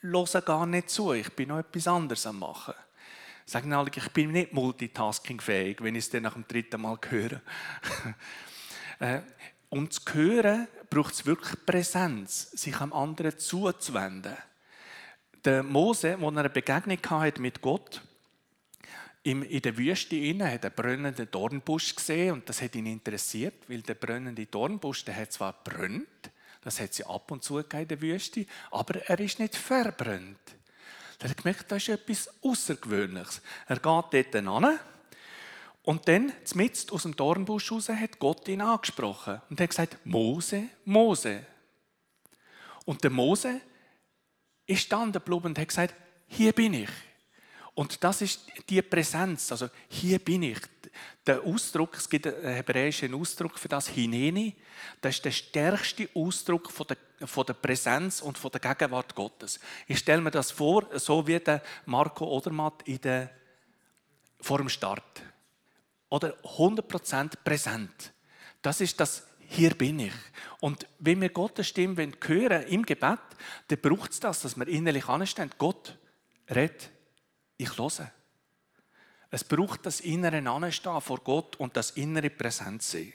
höre 0.00 0.42
gar 0.42 0.66
nicht 0.66 0.90
zu. 0.90 1.12
Ich 1.12 1.32
bin 1.34 1.48
noch 1.48 1.58
etwas 1.58 1.86
anderes 1.86 2.26
am 2.26 2.40
machen. 2.40 2.74
Sagen 3.46 3.72
alle, 3.72 3.90
ich 3.94 4.08
bin 4.10 4.32
nicht 4.32 4.52
multitaskingfähig, 4.52 5.82
wenn 5.82 5.94
ich 5.94 6.04
es 6.04 6.10
dann 6.10 6.22
nach 6.22 6.34
dem 6.34 6.46
dritten 6.48 6.80
Mal 6.80 6.98
höre. 7.08 7.40
Äh, 9.00 9.22
um 9.70 9.90
zu 9.90 10.00
hören, 10.12 10.68
braucht 10.88 11.14
es 11.14 11.26
wirklich 11.26 11.66
Präsenz, 11.66 12.52
sich 12.52 12.76
am 12.76 12.92
anderen 12.92 13.36
zuzuwenden. 13.36 14.36
Der 15.44 15.64
Mose, 15.64 16.16
wo 16.20 16.30
er 16.30 16.38
eine 16.38 16.48
Begegnung 16.48 16.98
hatte 17.10 17.40
mit 17.40 17.60
Gott, 17.60 18.00
in 19.24 19.62
der 19.62 19.76
Wüste 19.76 20.14
inne 20.14 20.52
hat 20.52 20.64
er 20.64 20.70
einen 20.70 20.76
brennenden 20.76 21.28
Dornbusch 21.30 21.96
gesehen 21.96 22.34
und 22.34 22.48
das 22.48 22.62
hat 22.62 22.76
ihn 22.76 22.86
interessiert, 22.86 23.68
weil 23.68 23.82
der 23.82 23.94
brennende 23.94 24.46
Dornbusch, 24.46 25.04
der 25.06 25.16
hat 25.16 25.32
zwar 25.32 25.54
brennt, 25.64 26.30
das 26.60 26.78
hat 26.78 26.94
sie 26.94 27.04
ab 27.04 27.30
und 27.30 27.42
zu 27.42 27.58
in 27.58 27.88
der 27.88 28.00
Wüste, 28.00 28.46
aber 28.70 29.02
er 29.08 29.18
ist 29.18 29.38
nicht 29.38 29.56
verbrannt. 29.56 30.38
Er 31.18 31.30
hat 31.30 31.36
gemerkt, 31.36 31.70
das 31.70 31.82
ist 31.82 31.88
etwas 31.88 32.30
Außergewöhnliches. 32.42 33.40
Er 33.66 33.76
geht 33.76 33.84
dort 33.84 34.12
hin 34.12 34.48
und 35.84 36.08
dann, 36.08 36.32
mitten 36.54 36.90
aus 36.92 37.02
dem 37.02 37.14
Dornbusch 37.14 37.70
raus, 37.70 37.90
hat 37.90 38.18
Gott 38.18 38.48
ihn 38.48 38.62
angesprochen 38.62 39.42
und 39.50 39.60
hat 39.60 39.68
gesagt, 39.68 39.98
Mose, 40.04 40.68
Mose. 40.86 41.44
Und 42.86 43.04
der 43.04 43.10
Mose 43.10 43.60
ist 44.66 44.80
standen 44.80 45.12
geblieben 45.12 45.46
und 45.46 45.58
hat 45.58 45.68
gesagt, 45.68 45.94
hier 46.26 46.52
bin 46.52 46.72
ich. 46.72 46.90
Und 47.74 48.02
das 48.02 48.22
ist 48.22 48.46
die 48.68 48.80
Präsenz, 48.80 49.52
also 49.52 49.68
hier 49.88 50.18
bin 50.18 50.42
ich. 50.42 50.58
Der 51.26 51.42
Ausdruck, 51.42 51.96
es 51.96 52.08
gibt 52.08 52.26
einen 52.26 52.54
hebräischen 52.54 53.14
Ausdruck 53.14 53.58
für 53.58 53.68
das, 53.68 53.88
Hineni, 53.88 54.54
das 55.00 55.16
ist 55.16 55.24
der 55.24 55.30
stärkste 55.30 56.08
Ausdruck 56.14 56.70
von 56.70 56.86
der, 56.86 57.26
von 57.26 57.46
der 57.46 57.54
Präsenz 57.54 58.20
und 58.20 58.38
von 58.38 58.50
der 58.50 58.60
Gegenwart 58.60 59.14
Gottes. 59.14 59.60
Ich 59.86 59.98
stelle 59.98 60.22
mir 60.22 60.30
das 60.30 60.50
vor, 60.50 60.86
so 60.98 61.26
wie 61.26 61.38
der 61.38 61.62
Marco 61.86 62.26
Odermatt 62.26 62.82
in 62.84 63.00
der, 63.00 63.30
vor 64.40 64.58
dem 64.58 64.68
Start. 64.68 65.22
Oder 66.08 66.34
100% 66.42 67.32
präsent. 67.42 68.12
Das 68.62 68.80
ist 68.80 68.98
das 69.00 69.26
hier 69.46 69.74
bin 69.74 70.00
ich. 70.00 70.12
Und 70.60 70.86
wenn 70.98 71.20
wir 71.20 71.28
Gottes 71.28 71.68
Stimme 71.68 72.10
hören 72.24 72.62
im 72.64 72.84
Gebet, 72.84 73.18
dann 73.68 73.80
braucht 73.80 74.12
es 74.12 74.20
das, 74.20 74.42
dass 74.42 74.56
wir 74.56 74.66
innerlich 74.68 75.08
anstehen. 75.08 75.50
Gott, 75.58 75.96
red 76.50 76.90
ich 77.56 77.78
höre. 77.78 78.10
Es 79.34 79.42
braucht 79.42 79.84
das 79.84 79.98
innere 79.98 80.48
Anstehen 80.48 81.00
vor 81.00 81.18
Gott 81.18 81.56
und 81.56 81.76
das 81.76 81.90
innere 81.90 82.30
Präsenz 82.30 82.92
sein. 82.92 83.12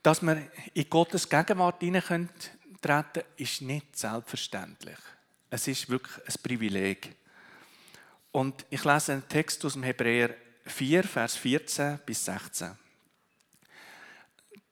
Dass 0.00 0.22
wir 0.22 0.48
in 0.74 0.88
Gottes 0.88 1.28
Gegenwart 1.28 1.80
treten 1.80 2.00
können, 2.00 2.30
ist 3.36 3.62
nicht 3.62 3.98
selbstverständlich. 3.98 4.98
Es 5.50 5.66
ist 5.66 5.88
wirklich 5.90 6.18
ein 6.18 6.34
Privileg. 6.40 7.16
Und 8.30 8.64
ich 8.70 8.84
lese 8.84 9.14
einen 9.14 9.28
Text 9.28 9.64
aus 9.64 9.72
dem 9.72 9.82
Hebräer 9.82 10.36
4, 10.66 11.02
Vers 11.02 11.34
14 11.38 11.98
bis 12.06 12.26
16. 12.26 12.78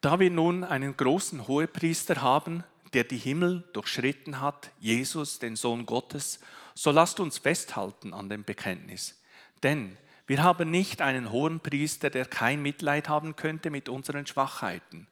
Da 0.00 0.20
wir 0.20 0.30
nun 0.30 0.62
einen 0.62 0.96
großen 0.96 1.48
Hohepriester 1.48 2.22
haben, 2.22 2.62
der 2.92 3.02
die 3.02 3.18
Himmel 3.18 3.68
durchschritten 3.72 4.40
hat, 4.40 4.70
Jesus, 4.78 5.40
den 5.40 5.56
Sohn 5.56 5.86
Gottes, 5.86 6.38
so 6.76 6.92
lasst 6.92 7.18
uns 7.18 7.38
festhalten 7.38 8.14
an 8.14 8.28
dem 8.28 8.44
Bekenntnis. 8.44 9.16
Denn 9.64 9.96
wir 10.26 10.42
haben 10.42 10.70
nicht 10.70 11.02
einen 11.02 11.32
hohen 11.32 11.58
Priester, 11.58 12.10
der 12.10 12.26
kein 12.26 12.62
Mitleid 12.62 13.08
haben 13.08 13.34
könnte 13.34 13.70
mit 13.70 13.88
unseren 13.88 14.26
Schwachheiten, 14.26 15.08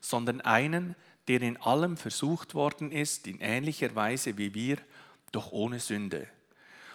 sondern 0.00 0.40
einen, 0.42 0.94
der 1.28 1.40
in 1.40 1.56
allem 1.56 1.96
versucht 1.96 2.54
worden 2.54 2.92
ist, 2.92 3.26
in 3.26 3.40
ähnlicher 3.40 3.94
Weise 3.94 4.36
wie 4.36 4.54
wir, 4.54 4.76
doch 5.30 5.52
ohne 5.52 5.80
Sünde. 5.80 6.26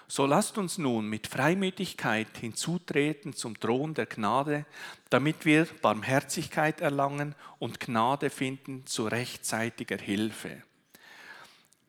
So 0.10 0.26
lasst 0.26 0.58
uns 0.58 0.78
nun 0.78 1.10
mit 1.10 1.28
Freimütigkeit 1.28 2.38
hinzutreten 2.38 3.34
zum 3.34 3.60
Thron 3.60 3.94
der 3.94 4.06
Gnade, 4.06 4.66
damit 5.10 5.44
wir 5.44 5.66
Barmherzigkeit 5.82 6.80
erlangen 6.80 7.36
und 7.60 7.82
Gnade 7.82 8.30
finden 8.30 8.86
zu 8.86 9.08
rechtzeitiger 9.08 9.98
Hilfe. 9.98 10.64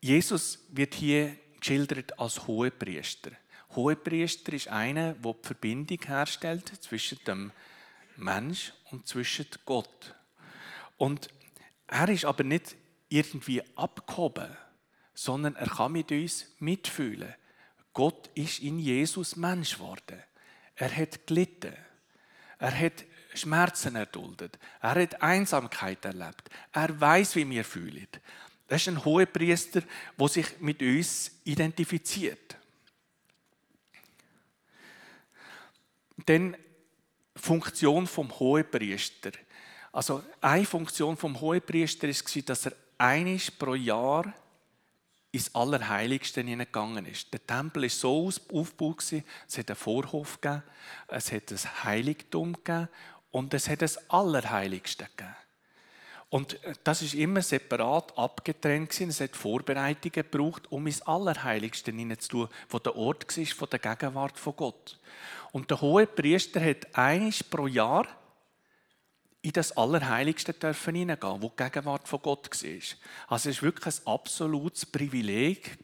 Jesus 0.01 0.65
wird 0.69 0.95
hier 0.95 1.35
geschildert 1.59 2.19
als 2.19 2.45
Hohepriester. 2.45 3.31
Hohepriester 3.75 4.53
ist 4.53 4.67
einer, 4.67 5.13
der 5.13 5.33
die 5.33 5.47
Verbindung 5.47 5.99
herstellt 6.05 6.71
zwischen 6.81 7.19
dem 7.25 7.51
Mensch 8.15 8.73
und 8.91 9.07
zwischen 9.07 9.47
Gott. 9.65 10.15
Und 10.97 11.29
er 11.87 12.09
ist 12.09 12.25
aber 12.25 12.43
nicht 12.43 12.75
irgendwie 13.07 13.63
abgehoben, 13.75 14.55
sondern 15.13 15.55
er 15.55 15.67
kann 15.67 15.91
mit 15.91 16.11
uns 16.11 16.47
mitfühlen. 16.59 17.33
Gott 17.93 18.29
ist 18.35 18.59
in 18.59 18.79
Jesus 18.79 19.35
Mensch 19.35 19.75
geworden. 19.75 20.23
Er 20.75 20.95
hat 20.95 21.27
gelitten. 21.27 21.73
Er 22.59 22.77
hat 22.77 23.05
Schmerzen 23.33 23.95
erduldet. 23.95 24.57
Er 24.81 25.01
hat 25.01 25.21
Einsamkeit 25.21 26.03
erlebt. 26.05 26.49
Er 26.71 26.99
weiß, 26.99 27.35
wie 27.35 27.49
wir 27.49 27.63
fühlen. 27.63 28.07
Das 28.67 28.81
ist 28.81 28.87
ein 28.87 29.03
Hohepriester, 29.03 29.81
der 30.17 30.27
sich 30.27 30.59
mit 30.59 30.81
uns 30.81 31.31
identifiziert. 31.43 32.58
Dann 36.29 36.55
Funktion 37.35 38.05
vom 38.05 38.31
Hohepriester. 38.39 39.31
Also 39.91 40.21
eine 40.39 40.63
Funktion 40.63 41.17
vom 41.17 41.41
Hohepriester 41.41 42.07
war, 42.07 42.41
dass 42.43 42.67
er 42.67 42.73
einisch 42.99 43.49
pro 43.49 43.73
Jahr 43.73 44.31
ins 45.31 45.55
Allerheiligste 45.55 46.41
hineingegangen 46.41 47.07
ist. 47.07 47.33
Der 47.33 47.47
Tempel 47.47 47.81
war 47.81 47.89
so 47.89 48.31
aufgebaut, 48.53 49.03
es 49.47 49.57
hat 49.57 49.71
einen 49.71 49.75
Vorhof 49.75 50.39
gegeben, 50.39 50.61
es 51.07 51.31
hat 51.31 51.51
ein 51.51 51.83
Heiligtum 51.83 52.53
gegeben 52.53 52.89
und 53.31 53.51
es 53.55 53.67
hat 53.67 53.81
das 53.81 54.07
Allerheiligste 54.07 55.05
gegeben. 55.05 55.35
Und 56.29 56.63
äh, 56.63 56.73
das 56.83 57.01
ist 57.01 57.13
immer 57.13 57.41
separat 57.41 58.17
abgetrennt 58.17 58.89
gewesen. 58.89 59.09
Es 59.09 59.21
hat 59.21 59.35
Vorbereitungen 59.35 60.13
gebraucht, 60.13 60.71
um 60.71 60.85
ins 60.87 61.01
Allerheiligste 61.01 61.91
hineinzutun, 61.91 62.49
wo 62.69 62.79
der 62.79 62.95
Ort 62.95 63.37
war 63.37 63.45
von 63.45 63.69
der 63.69 63.79
Gegenwart 63.79 64.37
von 64.37 64.55
Gott. 64.55 64.99
Und 65.51 65.71
der 65.71 65.81
hohe 65.81 66.05
Priester 66.05 66.63
hat 66.63 66.87
einiges 66.93 67.43
pro 67.43 67.67
Jahr 67.67 68.07
in 69.41 69.53
das 69.53 69.75
Allerheiligste 69.77 70.53
dürfen 70.53 70.95
hineingehen, 70.95 71.41
wo 71.41 71.47
die 71.49 71.63
Gegenwart 71.63 72.07
von 72.07 72.21
Gott 72.21 72.49
war. 72.51 72.69
Also 73.29 73.49
es 73.49 73.57
war 73.57 73.63
wirklich 73.63 73.95
ein 73.95 74.07
absolutes 74.07 74.85
Privileg, 74.85 75.77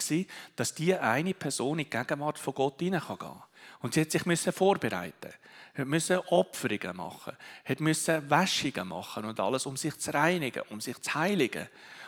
dass 0.57 0.75
diese 0.75 1.01
eine 1.01 1.33
Person 1.33 1.79
in 1.79 1.85
die 1.85 1.89
Gegenwart 1.89 2.37
von 2.37 2.53
Gott 2.53 2.79
hineingehen 2.79 3.17
kann. 3.17 3.43
Und 3.81 3.93
sie 3.93 4.01
hat 4.01 4.11
sich 4.11 4.23
vorbereiten 4.53 5.31
hat 5.77 5.87
müssen 5.87 6.19
Opferungen 6.29 6.95
machen, 6.95 7.35
hat 7.65 7.79
müssen 7.79 8.29
Wäschungen 8.29 8.87
machen 8.87 9.25
und 9.25 9.39
alles, 9.39 9.65
um 9.65 9.75
sich 9.75 9.97
zu 9.97 10.13
reinigen, 10.13 10.63
um 10.69 10.79
sich 10.79 10.99
zu 11.01 11.13
heiligen, 11.13 11.67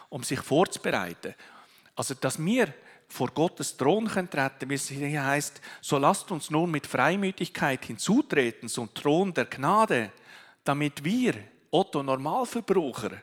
um 0.09 0.23
sich 0.23 0.39
vorzubereiten. 0.39 1.35
Also, 1.95 2.13
dass 2.13 2.43
wir 2.43 2.73
vor 3.09 3.29
Gottes 3.29 3.75
Thron 3.75 4.07
treten 4.07 4.29
können, 4.29 4.69
wie 4.69 4.75
es 4.75 4.89
hier 4.89 5.23
heißt, 5.23 5.61
so 5.81 5.97
lasst 5.97 6.31
uns 6.31 6.49
nun 6.49 6.71
mit 6.71 6.87
Freimütigkeit 6.87 7.83
hinzutreten 7.85 8.69
zum 8.69 8.93
Thron 8.93 9.33
der 9.33 9.45
Gnade, 9.45 10.11
damit 10.63 11.03
wir, 11.03 11.35
Otto 11.71 12.03
Normalverbraucher, 12.03 13.21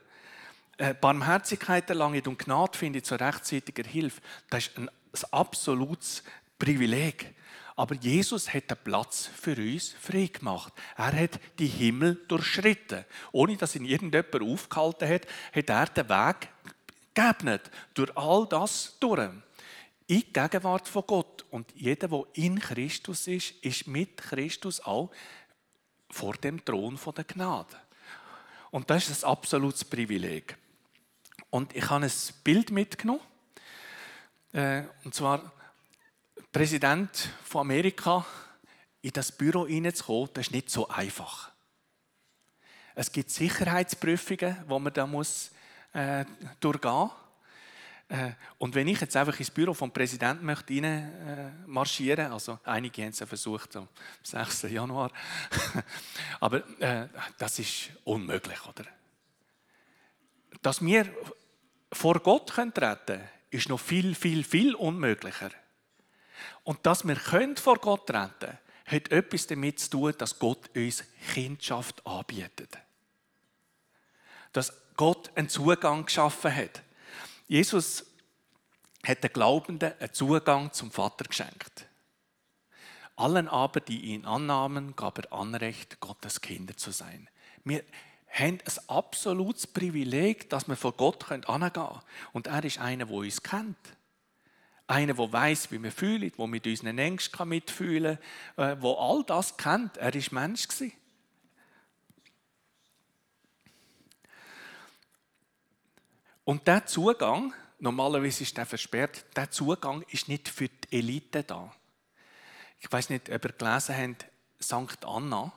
äh, 0.77 0.95
Barmherzigkeit 0.95 1.89
erlangen 1.89 2.27
und 2.27 2.39
Gnade 2.39 2.77
finden 2.77 3.03
zur 3.03 3.21
rechtzeitiger 3.21 3.85
Hilfe. 3.89 4.21
Das 4.51 4.65
ist 4.67 4.79
ein 4.79 4.91
absolutes 5.31 6.23
Privileg. 6.59 7.35
Aber 7.77 7.95
Jesus 7.97 8.53
hat 8.53 8.71
den 8.71 8.79
Platz 8.85 9.27
für 9.27 9.57
uns 9.57 9.95
frei 10.01 10.31
gemacht. 10.33 10.73
Er 10.97 11.13
hat 11.13 11.41
die 11.59 11.67
Himmel 11.67 12.25
durchschritten. 12.29 13.05
Ohne 13.33 13.57
dass 13.57 13.75
ihn 13.75 13.85
irgendjemand 13.85 14.43
aufgehalten 14.43 15.09
hat, 15.09 15.27
hat 15.53 15.71
er 15.71 15.87
den 15.87 16.09
Weg 16.09 16.49
geebnet. 17.15 17.71
Durch 17.95 18.17
all 18.17 18.47
das 18.47 18.97
durch. 19.01 19.31
In 20.07 20.21
die 20.21 20.33
Gegenwart 20.33 20.87
von 20.87 21.05
Gott. 21.07 21.45
Und 21.51 21.73
jeder, 21.75 22.09
der 22.09 22.25
in 22.35 22.61
Christus 22.61 23.27
ist, 23.27 23.53
ist 23.63 23.89
mit 23.89 24.19
Christus 24.19 24.81
auch 24.81 25.11
vor 26.11 26.35
dem 26.35 26.65
Thron 26.65 26.99
der 27.17 27.25
Gnade. 27.25 27.77
Und 28.71 28.89
das 28.89 29.09
ist 29.09 29.25
ein 29.25 29.31
absolutes 29.31 29.85
Privileg. 29.85 30.57
Und 31.51 31.75
ich 31.75 31.89
habe 31.91 32.05
ein 32.05 32.13
Bild 32.45 32.71
mitgenommen. 32.71 33.21
Äh, 34.53 34.83
und 35.05 35.15
zwar 35.15 35.53
Präsident 36.55 37.31
von 37.43 37.63
Amerika 37.63 38.25
in 39.03 39.11
das 39.11 39.33
Büro 39.33 39.67
hineinzukommen, 39.67 40.31
das 40.35 40.47
ist 40.47 40.53
nicht 40.53 40.71
so 40.71 40.87
einfach. 40.87 41.51
Es 42.95 43.11
gibt 43.11 43.29
Sicherheitsprüfungen, 43.29 44.65
die 44.65 44.79
man 44.79 44.93
da 44.93 45.05
muss, 45.05 45.51
äh, 45.95 46.25
durchgehen. 46.61 47.11
Äh, 48.09 48.31
und 48.59 48.77
wenn 48.77 48.87
ich 48.87 49.01
jetzt 49.01 49.17
einfach 49.17 49.37
ins 49.41 49.51
Büro 49.51 49.75
vom 49.75 49.91
Präsidenten 49.91 50.47
möchte 50.47 50.75
rein, 50.75 50.85
äh, 50.85 51.51
marschieren, 51.67 52.31
also 52.31 52.61
einige 52.63 53.03
haben 53.03 53.09
es 53.11 53.19
ja 53.19 53.27
versucht 53.27 53.75
am 53.75 53.89
6. 54.23 54.63
Januar, 54.71 55.11
aber 56.39 56.63
äh, 56.81 57.09
das 57.37 57.59
ist 57.59 57.91
unmöglich, 58.05 58.65
oder? 58.65 58.85
Dass 60.63 60.81
wir 60.81 61.13
vor 61.91 62.21
Gott 62.21 62.53
können 62.53 62.73
treten 62.73 63.21
ist 63.51 63.69
noch 63.69 63.81
viel, 63.81 64.15
viel, 64.15 64.45
viel 64.45 64.77
unmöglicher. 64.77 65.51
Und 66.63 66.85
dass 66.87 67.07
wir 67.07 67.17
vor 67.57 67.79
Gott 67.79 68.07
treten 68.07 68.31
können, 68.39 68.59
hat 68.87 69.11
etwas 69.11 69.47
damit 69.47 69.81
zu 69.81 69.91
tun, 69.91 70.15
dass 70.19 70.39
Gott 70.39 70.75
uns 70.77 71.05
Kindschaft 71.33 72.07
anbietet. 72.07 72.77
Dass 74.53 74.73
Gott 74.97 75.31
einen 75.35 75.49
Zugang 75.49 76.05
geschaffen 76.05 76.55
hat. 76.55 76.83
Jesus 77.49 78.07
hat 79.05 79.23
den 79.23 79.33
Glaubenden 79.33 79.93
einen 79.99 80.13
Zugang 80.13 80.73
zum 80.73 80.91
Vater 80.91 81.25
geschenkt. 81.25 81.87
Allen 83.17 83.49
aber, 83.49 83.81
die 83.81 84.01
ihn 84.07 84.25
annahmen, 84.25 84.97
gab 84.97 85.19
er 85.19 85.33
Anrecht, 85.33 86.01
Gottes 86.01 86.41
Kinder 86.41 86.77
zu 86.77 86.91
sein. 86.91 87.29
Wir 87.65 87.85
haben 88.29 88.59
ein 88.65 88.89
absolutes 88.89 89.67
Privileg, 89.69 90.51
dass 90.51 90.67
wir 90.67 90.77
vor 90.77 90.93
Gott 90.93 91.31
herangehen 91.31 91.73
können. 91.73 92.01
Und 92.33 92.49
er 92.49 92.65
ist 92.65 92.79
einer, 92.79 93.07
der 93.07 93.15
uns 93.15 93.43
kennt. 93.43 93.79
Einer, 94.87 95.15
der 95.15 95.33
weiß, 95.33 95.71
wie 95.71 95.83
wir 95.83 95.93
fühlen, 95.93 96.31
der 96.37 96.47
mit 96.47 96.67
unseren 96.67 96.99
Ängsten 96.99 97.49
mitfühlen 97.49 98.19
kann, 98.57 98.81
der 98.81 98.91
äh, 98.91 98.97
all 98.99 99.25
das 99.25 99.57
kennt. 99.57 99.97
Er 99.97 100.15
war 100.15 100.23
Mensch. 100.31 100.69
Und 106.45 106.67
der 106.67 106.85
Zugang, 106.85 107.55
normalerweise 107.79 108.43
ist 108.43 108.57
der 108.57 108.67
versperrt, 108.67 109.25
der 109.35 109.51
Zugang 109.51 110.03
ist 110.11 110.29
nicht 110.29 110.49
für 110.49 110.69
die 110.69 110.99
Elite 110.99 111.43
da. 111.43 111.75
Ich 112.81 112.93
weiß 112.93 113.09
nicht, 113.09 113.31
ob 113.31 113.45
ihr 113.45 113.53
gelesen 113.53 113.97
habt, 113.97 114.27
St. 114.63 115.05
Anna. 115.07 115.51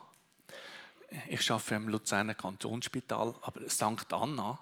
Ich 1.28 1.50
arbeite 1.50 1.74
im 1.74 1.88
Luzerner 1.88 2.34
Kantonsspital, 2.34 3.34
aber 3.42 3.68
St. 3.68 4.10
Anna 4.12 4.58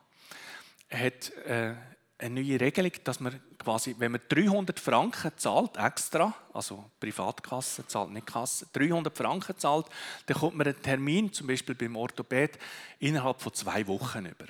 hat 0.91 1.31
äh, 1.45 1.75
eine 2.19 2.41
neue 2.41 2.59
Regelung, 2.59 2.93
dass 3.05 3.21
man 3.21 3.41
quasi, 3.59 3.95
wenn 3.99 4.13
man 4.13 4.21
300 4.29 4.81
Franken 4.81 5.33
zahlt 5.37 5.77
extra, 5.77 6.35
also 6.53 6.91
Privatkasse 6.99 7.87
zahlt 7.87 8.11
nicht 8.11 8.27
Kasse, 8.27 8.67
300 8.73 9.17
Franken 9.17 9.59
zahlt, 9.59 9.87
dann 10.27 10.39
kommt 10.39 10.57
man 10.57 10.67
einen 10.67 10.81
Termin, 10.81 11.33
zum 11.33 11.47
Beispiel 11.47 11.75
beim 11.75 11.97
Orthopäd, 11.97 12.59
innerhalb 12.99 13.41
von 13.41 13.53
zwei 13.53 13.87
Wochen 13.87 14.25
über. 14.25 14.47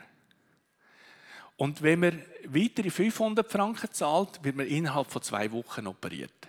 Und 1.57 1.83
wenn 1.83 2.01
man 2.01 2.23
weitere 2.45 2.91
500 2.91 3.51
Franken 3.51 3.93
zahlt, 3.93 4.45
wird 4.45 4.57
man 4.57 4.67
innerhalb 4.67 5.11
von 5.11 5.23
zwei 5.23 5.51
Wochen 5.51 5.87
operiert. 5.87 6.49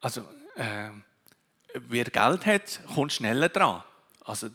Also, 0.00 0.22
äh, 0.56 0.88
wer 1.74 2.04
Geld 2.04 2.46
hat, 2.46 2.80
kommt 2.94 3.12
schneller 3.12 3.48
dran. 3.48 3.82
Also, 4.24 4.48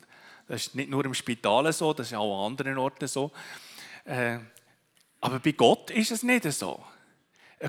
das 0.48 0.68
ist 0.68 0.76
nicht 0.76 0.90
nur 0.90 1.06
im 1.06 1.14
Spital 1.14 1.72
so, 1.72 1.94
das 1.94 2.08
ist 2.08 2.18
auch 2.18 2.46
an 2.46 2.52
anderen 2.54 2.78
Orten 2.80 3.08
so. 3.08 3.32
Äh, 4.04 4.40
aber 5.22 5.40
bei 5.40 5.52
Gott 5.52 5.92
ist 5.92 6.12
es 6.12 6.24
nicht 6.24 6.52
so. 6.52 6.84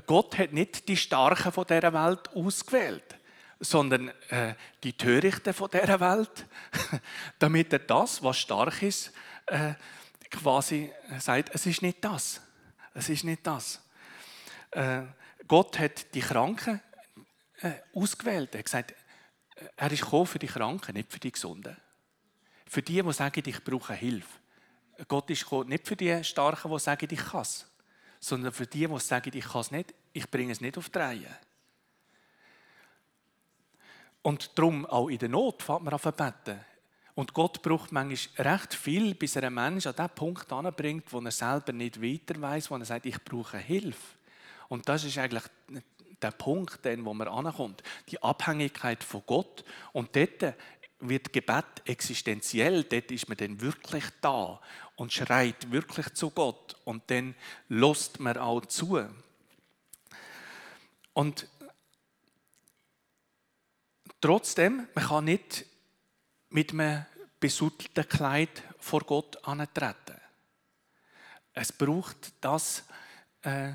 Gott 0.05 0.37
hat 0.37 0.53
nicht 0.53 0.87
die 0.87 0.95
Starken 0.95 1.51
von 1.51 1.65
dieser 1.65 1.91
Welt 1.91 2.29
ausgewählt, 2.33 3.15
sondern 3.59 4.09
äh, 4.29 4.55
die 4.83 4.93
Törichten 4.93 5.53
von 5.53 5.69
dieser 5.69 5.99
Welt, 5.99 6.45
damit 7.39 7.73
er 7.73 7.79
das, 7.79 8.23
was 8.23 8.39
stark 8.39 8.81
ist, 8.81 9.11
äh, 9.47 9.73
quasi 10.29 10.91
sagt, 11.19 11.53
es 11.53 11.65
ist 11.65 11.81
nicht 11.81 12.03
das. 12.03 12.41
Es 12.93 13.09
ist 13.09 13.25
nicht 13.25 13.45
das. 13.45 13.81
Äh, 14.71 15.01
Gott 15.47 15.77
hat 15.79 16.13
die 16.13 16.21
Kranken 16.21 16.79
äh, 17.61 17.73
ausgewählt. 17.93 18.53
Er 18.53 18.59
hat 18.59 18.65
gesagt, 18.65 18.95
er 19.75 19.91
ist 19.91 20.01
gekommen 20.01 20.25
für 20.25 20.39
die 20.39 20.47
Kranken, 20.47 20.93
nicht 20.93 21.11
für 21.11 21.19
die 21.19 21.31
Gesunden. 21.31 21.75
Für 22.65 22.81
die, 22.81 23.03
die 23.03 23.13
sagen, 23.13 23.43
ich 23.45 23.63
brauche 23.63 23.93
Hilfe. 23.93 24.40
Gott 25.07 25.29
ist 25.29 25.43
gekommen, 25.43 25.69
nicht 25.69 25.87
für 25.87 25.95
die 25.95 26.23
Starken, 26.23 26.71
die 26.71 26.79
sagen, 26.79 27.07
ich 27.09 27.25
kann 27.25 27.41
es, 27.41 27.65
sondern 28.19 28.51
für 28.51 28.67
die, 28.67 28.87
die 28.87 28.99
sagen, 28.99 29.31
ich 29.33 29.45
kann 29.45 29.61
es 29.61 29.71
nicht, 29.71 29.93
ich 30.13 30.29
bringe 30.29 30.51
es 30.51 30.61
nicht 30.61 30.77
auf 30.77 30.89
die 30.89 30.99
Reihe. 30.99 31.37
Und 34.21 34.57
darum, 34.57 34.85
auch 34.85 35.09
in 35.09 35.17
der 35.17 35.29
Not, 35.29 35.63
fängt 35.63 35.83
man 35.83 35.93
an 35.93 35.99
zu 35.99 36.11
beten. 36.11 36.59
Und 37.15 37.33
Gott 37.33 37.61
braucht 37.61 37.91
manchmal 37.91 38.53
recht 38.53 38.73
viel, 38.73 39.15
bis 39.15 39.35
er 39.35 39.43
einen 39.43 39.55
Menschen 39.55 39.89
an 39.89 39.95
den 39.95 40.09
Punkt 40.15 40.51
anbringt, 40.51 41.11
wo 41.11 41.19
er 41.19 41.31
selber 41.31 41.73
nicht 41.73 42.01
weiter 42.01 42.39
weiß, 42.39 42.71
wo 42.71 42.77
er 42.77 42.85
sagt, 42.85 43.05
ich 43.05 43.21
brauche 43.23 43.57
Hilfe. 43.57 44.17
Und 44.69 44.87
das 44.87 45.03
ist 45.03 45.17
eigentlich 45.17 45.43
der 46.21 46.31
Punkt, 46.31 46.85
den, 46.85 47.03
wo 47.03 47.13
man 47.13 47.27
ankommt. 47.27 47.83
Die 48.09 48.21
Abhängigkeit 48.21 49.03
von 49.03 49.23
Gott. 49.25 49.65
Und 49.91 50.15
dort 50.15 50.55
wird 51.01 51.33
Gebet 51.33 51.65
existenziell. 51.85 52.83
Dort 52.83 53.11
ist 53.11 53.27
man 53.27 53.37
dann 53.37 53.59
wirklich 53.61 54.05
da 54.21 54.59
und 54.95 55.11
schreit 55.11 55.71
wirklich 55.71 56.13
zu 56.13 56.29
Gott. 56.29 56.75
Und 56.85 57.09
dann 57.09 57.35
lässt 57.69 58.19
man 58.19 58.37
auch 58.37 58.65
zu. 58.65 59.05
Und 61.13 61.47
trotzdem, 64.19 64.87
man 64.93 65.05
kann 65.05 65.25
nicht 65.25 65.65
mit 66.49 66.71
einem 66.71 67.05
besuddelten 67.39 68.07
Kleid 68.07 68.63
vor 68.79 69.01
Gott 69.01 69.43
antreten. 69.45 70.19
Es 71.53 71.71
braucht 71.71 72.33
das, 72.39 72.83
äh, 73.41 73.73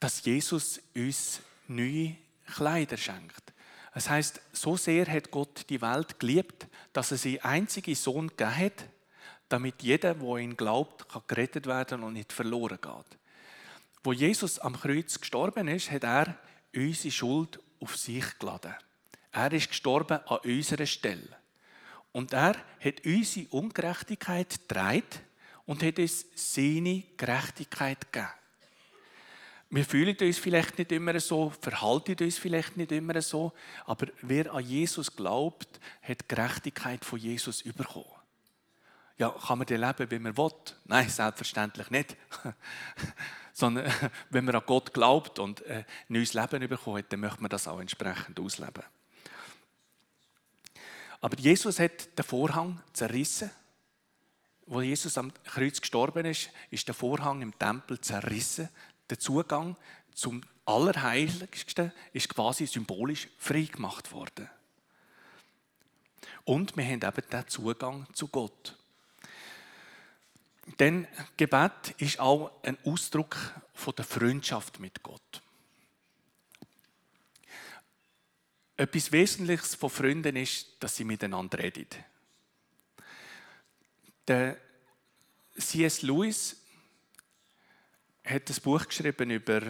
dass 0.00 0.24
Jesus 0.24 0.80
uns 0.94 1.40
neue 1.68 2.16
Kleider 2.46 2.96
schenkt. 2.96 3.52
Es 3.94 4.08
heißt, 4.08 4.40
so 4.52 4.76
sehr 4.76 5.06
hat 5.06 5.30
Gott 5.30 5.68
die 5.68 5.80
Welt 5.82 6.18
geliebt, 6.18 6.66
dass 6.92 7.10
er 7.10 7.18
seinen 7.18 7.40
einzigen 7.40 7.94
Sohn 7.94 8.28
gegeben 8.28 8.56
hat, 8.56 8.84
damit 9.48 9.82
jeder, 9.82 10.14
der 10.14 10.36
ihn 10.36 10.56
glaubt, 10.56 11.08
kann 11.08 11.22
gerettet 11.26 11.66
werden 11.66 12.02
und 12.02 12.14
nicht 12.14 12.32
verloren 12.32 12.78
geht. 12.80 13.18
Wo 14.02 14.12
Jesus 14.12 14.58
am 14.58 14.80
Kreuz 14.80 15.20
gestorben 15.20 15.68
ist, 15.68 15.90
hat 15.90 16.04
er 16.04 16.38
unsere 16.74 17.12
Schuld 17.12 17.60
auf 17.80 17.96
sich 17.96 18.38
geladen. 18.38 18.74
Er 19.30 19.52
ist 19.52 19.68
gestorben 19.68 20.20
an 20.26 20.38
unserer 20.38 20.86
Stelle. 20.86 21.36
Und 22.12 22.32
er 22.32 22.56
hat 22.80 23.04
unsere 23.04 23.48
Ungerechtigkeit 23.48 24.50
getragen 24.50 25.02
und 25.66 25.82
hat 25.82 25.98
uns 25.98 26.26
seine 26.34 27.04
Gerechtigkeit 27.16 28.12
gegeben. 28.12 28.32
Wir 29.74 29.86
fühlen 29.86 30.14
uns 30.20 30.38
vielleicht 30.38 30.76
nicht 30.76 30.92
immer 30.92 31.18
so, 31.18 31.48
verhalten 31.48 32.14
uns 32.20 32.36
vielleicht 32.36 32.76
nicht 32.76 32.92
immer 32.92 33.22
so, 33.22 33.54
aber 33.86 34.08
wer 34.20 34.52
an 34.52 34.62
Jesus 34.62 35.16
glaubt, 35.16 35.80
hat 36.02 36.20
die 36.20 36.28
Gerechtigkeit 36.28 37.02
von 37.06 37.18
Jesus 37.18 37.62
bekommen. 37.62 38.04
Ja, 39.16 39.30
kann 39.30 39.56
man 39.56 39.66
die 39.66 39.76
leben, 39.76 40.10
wie 40.10 40.18
man 40.18 40.36
will? 40.36 40.52
Nein, 40.84 41.08
selbstverständlich 41.08 41.88
nicht. 41.88 42.16
Sondern 43.54 43.90
wenn 44.30 44.44
man 44.44 44.56
an 44.56 44.62
Gott 44.66 44.92
glaubt 44.92 45.38
und 45.38 45.64
ein 45.66 45.86
neues 46.08 46.34
Leben 46.34 46.68
bekommt, 46.68 47.10
dann 47.10 47.20
möchte 47.20 47.40
man 47.40 47.48
das 47.48 47.66
auch 47.66 47.80
entsprechend 47.80 48.38
ausleben. 48.38 48.84
Aber 51.22 51.38
Jesus 51.38 51.80
hat 51.80 52.18
den 52.18 52.24
Vorhang 52.26 52.82
zerrissen. 52.92 53.50
Wo 54.66 54.82
Jesus 54.82 55.16
am 55.16 55.32
Kreuz 55.44 55.80
gestorben 55.80 56.26
ist, 56.26 56.50
ist 56.70 56.86
der 56.86 56.94
Vorhang 56.94 57.40
im 57.40 57.58
Tempel 57.58 58.00
zerrissen. 58.00 58.68
Der 59.10 59.18
Zugang 59.18 59.76
zum 60.14 60.42
Allerheiligsten 60.64 61.92
ist 62.12 62.28
quasi 62.28 62.66
symbolisch 62.66 63.28
frei 63.38 63.62
gemacht 63.62 64.12
worden. 64.12 64.48
Und 66.44 66.76
wir 66.76 66.84
haben 66.84 67.02
eben 67.02 67.30
den 67.30 67.48
Zugang 67.48 68.06
zu 68.14 68.28
Gott. 68.28 68.76
Denn 70.78 71.06
Gebet 71.36 71.94
ist 71.98 72.20
auch 72.20 72.52
ein 72.62 72.78
Ausdruck 72.84 73.36
von 73.74 73.94
der 73.96 74.04
Freundschaft 74.04 74.78
mit 74.78 75.02
Gott. 75.02 75.42
Etwas 78.76 79.12
Wesentliches 79.12 79.74
von 79.74 79.90
Freunden 79.90 80.36
ist, 80.36 80.76
dass 80.80 80.96
sie 80.96 81.04
miteinander 81.04 81.58
reden. 81.58 81.86
Der 84.26 84.56
C.S. 85.58 86.02
Lewis 86.02 86.61
hat 88.24 88.48
ein 88.48 88.62
Buch 88.62 88.86
geschrieben 88.86 89.30
über, 89.30 89.60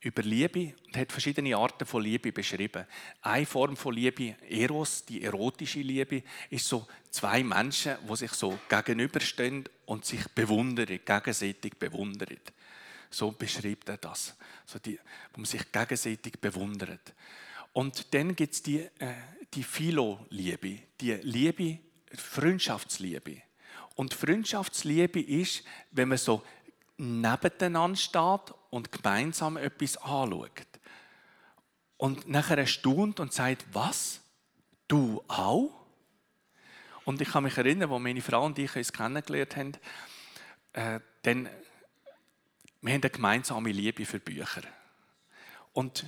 über 0.00 0.22
Liebe 0.22 0.74
und 0.86 0.96
hat 0.96 1.10
verschiedene 1.10 1.56
Arten 1.56 1.86
von 1.86 2.02
Liebe 2.02 2.32
beschrieben. 2.32 2.84
Eine 3.22 3.46
Form 3.46 3.76
von 3.76 3.94
Liebe, 3.94 4.36
Eros, 4.48 5.04
die 5.04 5.22
erotische 5.22 5.80
Liebe, 5.80 6.22
ist 6.50 6.66
so 6.66 6.86
zwei 7.10 7.42
Menschen, 7.42 7.96
die 8.08 8.16
sich 8.16 8.32
so 8.32 8.58
gegenüberstehen 8.68 9.64
und 9.86 10.04
sich 10.04 10.26
bewundern, 10.28 11.00
gegenseitig 11.04 11.74
bewundern. 11.78 12.38
So 13.10 13.30
beschreibt 13.30 13.88
er 13.88 13.96
das. 13.96 14.36
So 14.66 14.78
die, 14.78 14.98
wo 15.32 15.40
man 15.40 15.46
sich 15.46 15.70
gegenseitig 15.70 16.40
bewundert. 16.40 17.14
Und 17.72 18.12
dann 18.14 18.36
gibt 18.36 18.54
es 18.54 18.62
die, 18.62 18.80
äh, 18.98 19.14
die 19.52 19.62
Philo-Liebe, 19.62 20.78
die 21.00 21.12
Liebe, 21.22 21.78
Freundschaftsliebe. 22.12 23.42
Und 23.94 24.14
Freundschaftsliebe 24.14 25.20
ist, 25.20 25.64
wenn 25.92 26.08
man 26.08 26.18
so 26.18 26.42
nebeneinander 26.96 27.96
steht 27.96 28.54
und 28.70 28.92
gemeinsam 28.92 29.56
etwas 29.56 29.96
anschaut. 29.96 30.50
Und 31.96 32.28
nachher 32.28 32.58
erstaunt 32.58 33.20
und 33.20 33.32
sagt, 33.32 33.64
was? 33.72 34.20
Du 34.88 35.24
auch? 35.28 35.70
Und 37.04 37.20
ich 37.20 37.30
kann 37.30 37.44
mich 37.44 37.56
erinnern, 37.56 37.90
wo 37.90 37.98
meine 37.98 38.22
Frau 38.22 38.44
und 38.44 38.58
ich 38.58 38.74
uns 38.76 38.92
kennengelernt 38.92 39.56
haben, 39.56 39.72
äh, 40.72 41.00
dann, 41.22 41.48
wir 42.80 42.94
haben 42.94 43.02
eine 43.02 43.10
gemeinsame 43.10 43.72
Liebe 43.72 44.04
für 44.04 44.18
Bücher. 44.18 44.62
Und 45.72 46.06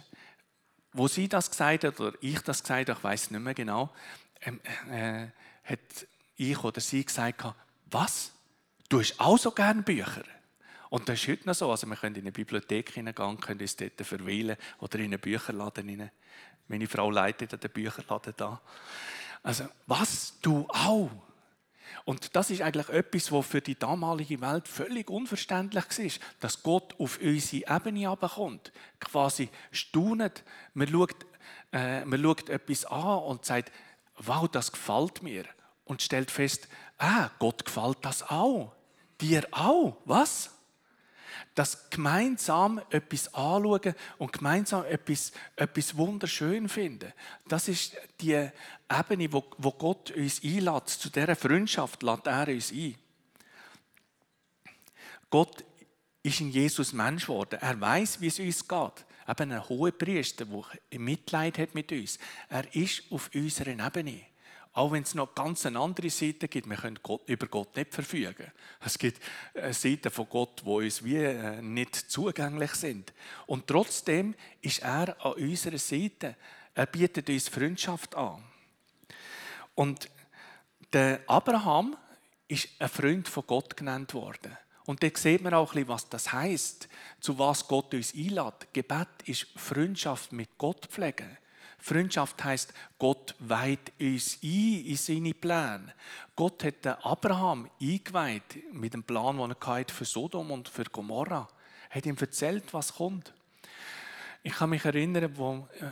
wo 0.92 1.08
sie 1.08 1.28
das 1.28 1.50
gesagt 1.50 1.84
hat, 1.84 2.00
oder 2.00 2.16
ich 2.20 2.40
das 2.40 2.62
gesagt 2.62 2.88
habe, 2.88 2.98
ich 2.98 3.04
weiß 3.04 3.30
nicht 3.30 3.40
mehr 3.40 3.54
genau, 3.54 3.92
ähm, 4.40 4.60
äh, 4.90 5.28
hat 5.64 6.06
ich 6.36 6.62
oder 6.62 6.80
sie 6.80 7.04
gesagt, 7.04 7.44
was? 7.86 8.32
Du 8.88 9.00
hast 9.00 9.18
auch 9.20 9.38
so 9.38 9.50
gerne 9.50 9.82
Bücher? 9.82 10.24
Und 10.90 11.08
das 11.08 11.20
ist 11.20 11.28
heute 11.28 11.46
noch 11.46 11.54
so. 11.54 11.70
Also 11.70 11.86
wir 11.86 11.96
können 11.96 12.16
in 12.16 12.22
eine 12.22 12.32
Bibliothek 12.32 12.90
hineingehen, 12.90 13.40
können 13.40 13.60
uns 13.60 13.76
dort 13.76 14.00
verweilen 14.00 14.56
oder 14.78 14.98
in 14.98 15.06
einen 15.06 15.20
Bücherladen 15.20 15.88
hinein. 15.88 16.10
Meine 16.68 16.86
Frau 16.86 17.10
leitet 17.10 17.62
den 17.62 17.70
Bücherladen 17.70 18.34
da. 18.36 18.60
Also, 19.42 19.68
was? 19.86 20.34
Du 20.42 20.66
auch? 20.68 21.10
Und 22.04 22.34
das 22.34 22.50
ist 22.50 22.62
eigentlich 22.62 22.88
etwas, 22.88 23.30
was 23.32 23.46
für 23.46 23.60
die 23.60 23.78
damalige 23.78 24.40
Welt 24.40 24.68
völlig 24.68 25.08
unverständlich 25.10 25.84
war, 25.84 26.10
dass 26.40 26.62
Gott 26.62 26.94
auf 26.98 27.18
unsere 27.20 27.76
Ebene 27.76 28.00
herabkommt. 28.00 28.72
Quasi 29.00 29.48
staunet. 29.70 30.42
Man 30.74 30.88
schaut, 30.88 31.14
äh, 31.72 32.04
man 32.04 32.22
schaut 32.22 32.48
etwas 32.48 32.84
an 32.86 33.18
und 33.22 33.44
sagt, 33.44 33.72
wow, 34.18 34.48
das 34.48 34.72
gefällt 34.72 35.22
mir. 35.22 35.44
Und 35.84 36.02
stellt 36.02 36.30
fest, 36.30 36.68
ah, 36.98 37.30
Gott 37.38 37.64
gefällt 37.64 37.98
das 38.02 38.28
auch. 38.28 38.72
Dir 39.20 39.46
auch. 39.52 39.96
Was? 40.04 40.55
Das 41.54 41.90
gemeinsam 41.90 42.80
etwas 42.90 43.32
anschauen 43.34 43.94
und 44.18 44.32
gemeinsam 44.32 44.84
etwas, 44.84 45.32
etwas 45.56 45.96
wunderschön 45.96 46.68
finden. 46.68 47.12
Das 47.48 47.68
ist 47.68 47.96
die 48.20 48.48
Ebene, 48.90 49.32
wo, 49.32 49.44
wo 49.58 49.72
Gott 49.72 50.10
uns 50.12 50.42
einlädt. 50.42 50.88
Zu 50.88 51.10
dieser 51.10 51.36
Freundschaft 51.36 52.02
lädt 52.02 52.26
er 52.26 52.48
uns 52.48 52.72
ein. 52.72 52.94
Gott 55.30 55.64
ist 56.22 56.40
in 56.40 56.50
Jesus 56.50 56.92
Mensch 56.92 57.26
geworden. 57.26 57.58
Er 57.60 57.80
weiß, 57.80 58.20
wie 58.20 58.28
es 58.28 58.38
uns 58.38 58.66
geht. 58.66 59.04
Eben 59.28 59.52
ein 59.52 59.68
hoher 59.68 59.92
Priester, 59.92 60.44
der 60.44 61.00
Mitleid 61.00 61.58
hat 61.58 61.74
mit 61.74 61.90
uns. 61.90 62.18
Er 62.48 62.72
ist 62.74 63.02
auf 63.10 63.30
unserer 63.34 63.86
Ebene. 63.86 64.22
Auch 64.76 64.92
wenn 64.92 65.04
es 65.04 65.14
noch 65.14 65.34
ganz 65.34 65.64
eine 65.64 65.78
andere 65.80 66.10
Seite 66.10 66.48
gibt, 66.48 66.68
wir 66.68 66.76
können 66.76 66.98
Gott, 67.02 67.22
über 67.26 67.46
Gott 67.46 67.74
nicht 67.76 67.94
verfügen. 67.94 68.52
Es 68.84 68.98
gibt 68.98 69.22
Seiten 69.70 70.10
von 70.10 70.28
Gott, 70.28 70.60
wo 70.66 70.80
uns 70.80 71.02
wie 71.02 71.16
äh, 71.16 71.62
nicht 71.62 71.96
zugänglich 71.96 72.72
sind. 72.72 73.14
Und 73.46 73.66
trotzdem 73.66 74.34
ist 74.60 74.82
er 74.82 75.16
an 75.24 75.32
unserer 75.32 75.78
Seite. 75.78 76.36
Er 76.74 76.84
bietet 76.84 77.30
uns 77.30 77.48
Freundschaft 77.48 78.14
an. 78.16 78.44
Und 79.74 80.10
der 80.92 81.20
Abraham 81.26 81.96
ist 82.46 82.68
ein 82.78 82.90
Freund 82.90 83.28
von 83.28 83.46
Gott 83.46 83.78
genannt 83.78 84.12
worden. 84.12 84.58
Und 84.84 85.02
da 85.02 85.08
sieht 85.14 85.40
man 85.40 85.54
auch 85.54 85.70
ein 85.70 85.72
bisschen, 85.72 85.88
was 85.88 86.08
das 86.10 86.34
heißt, 86.34 86.86
zu 87.20 87.38
was 87.38 87.66
Gott 87.66 87.94
uns 87.94 88.12
einlädt. 88.14 88.74
Gebet 88.74 89.08
ist 89.24 89.46
Freundschaft 89.56 90.32
mit 90.32 90.58
Gott 90.58 90.84
pflegen. 90.84 91.38
Freundschaft 91.86 92.42
heißt, 92.42 92.74
Gott 92.98 93.36
weiht 93.38 93.92
uns 94.00 94.38
ein 94.42 94.84
in 94.86 94.96
seine 94.96 95.34
Pläne. 95.34 95.94
Gott 96.34 96.64
hat 96.64 96.84
Abraham 97.06 97.70
eingeweiht 97.80 98.72
mit 98.72 98.92
dem 98.92 99.04
Plan, 99.04 99.38
den 99.38 99.50
er 99.52 99.84
für 99.88 100.04
Sodom 100.04 100.50
und 100.50 100.68
für 100.68 100.82
Gomorra. 100.82 101.46
Er 101.90 101.94
hat 101.94 102.06
ihm 102.06 102.16
erzählt, 102.16 102.74
was 102.74 102.94
kommt. 102.94 103.32
Ich 104.42 104.54
kann 104.54 104.70
mich 104.70 104.84
erinnern, 104.84 105.30
wo, 105.36 105.68
äh, 105.78 105.90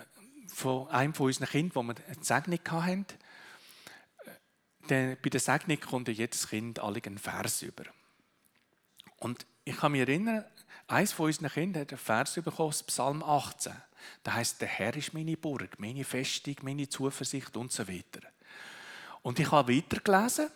von 0.48 0.88
einem 0.88 1.14
von 1.14 1.26
unseren 1.26 1.46
Kindern, 1.46 1.76
wo 1.76 1.82
wir 1.84 1.94
eine 2.08 2.24
Segnung 2.24 2.58
hatten. 2.70 3.06
Äh, 4.88 5.14
bei 5.14 5.30
der 5.30 5.40
Segnung 5.40 5.78
kommt 5.78 6.08
jedes 6.08 6.48
Kind 6.48 6.80
alle 6.80 7.00
einen 7.04 7.18
Vers 7.18 7.62
über. 7.62 7.84
Und 9.18 9.46
ich 9.64 9.76
kann 9.76 9.92
mich 9.92 10.00
erinnern, 10.00 10.44
eines 10.88 11.12
von 11.12 11.26
unseren 11.26 11.50
Kindern 11.50 11.82
hat 11.82 11.92
einen 11.92 11.98
Vers 11.98 12.34
bekommen, 12.34 12.74
Psalm 12.86 13.22
18. 13.22 13.72
Da 14.22 14.34
heißt, 14.34 14.60
der 14.60 14.68
Herr 14.68 14.96
ist 14.96 15.14
meine 15.14 15.36
Burg, 15.36 15.78
meine 15.78 16.04
Festung, 16.04 16.56
meine 16.62 16.88
Zuversicht 16.88 17.56
und 17.56 17.72
so 17.72 17.86
weiter. 17.86 18.20
Und 19.22 19.38
ich 19.38 19.50
habe 19.50 19.74
weitergelesen 19.74 20.48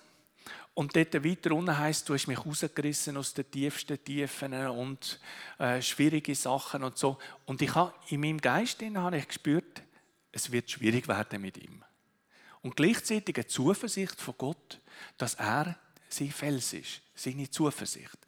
und 0.75 0.95
dort 0.95 1.25
weiter 1.25 1.53
unten 1.53 1.77
heißt, 1.77 2.09
du 2.09 2.15
hast 2.15 2.29
mich 2.29 2.39
rausgerissen 2.39 3.17
aus 3.17 3.35
den 3.35 3.51
tiefsten 3.51 4.03
Tiefen 4.05 4.55
und 4.69 5.19
äh, 5.59 5.83
schwierige 5.83 6.35
Sachen 6.35 6.85
und 6.85 6.97
so. 6.97 7.19
Und 7.47 7.61
ich 7.63 7.75
habe 7.75 7.93
in 8.11 8.21
meinem 8.21 8.41
Geist 8.41 8.81
habe 8.81 9.19
ich 9.19 9.27
gespürt, 9.27 9.83
es 10.31 10.53
wird 10.53 10.71
schwierig 10.71 11.09
werden 11.09 11.43
mit 11.43 11.59
ihm. 11.59 11.83
Und 12.63 12.77
gleichzeitig 12.77 13.37
eine 13.37 13.47
Zuversicht 13.47 14.21
von 14.21 14.35
Gott, 14.39 14.81
dass 15.17 15.35
er 15.35 15.77
sein 16.09 16.31
Fels 16.31 16.73
ist, 16.73 17.03
seine 17.15 17.51
Zuversicht. 17.51 18.19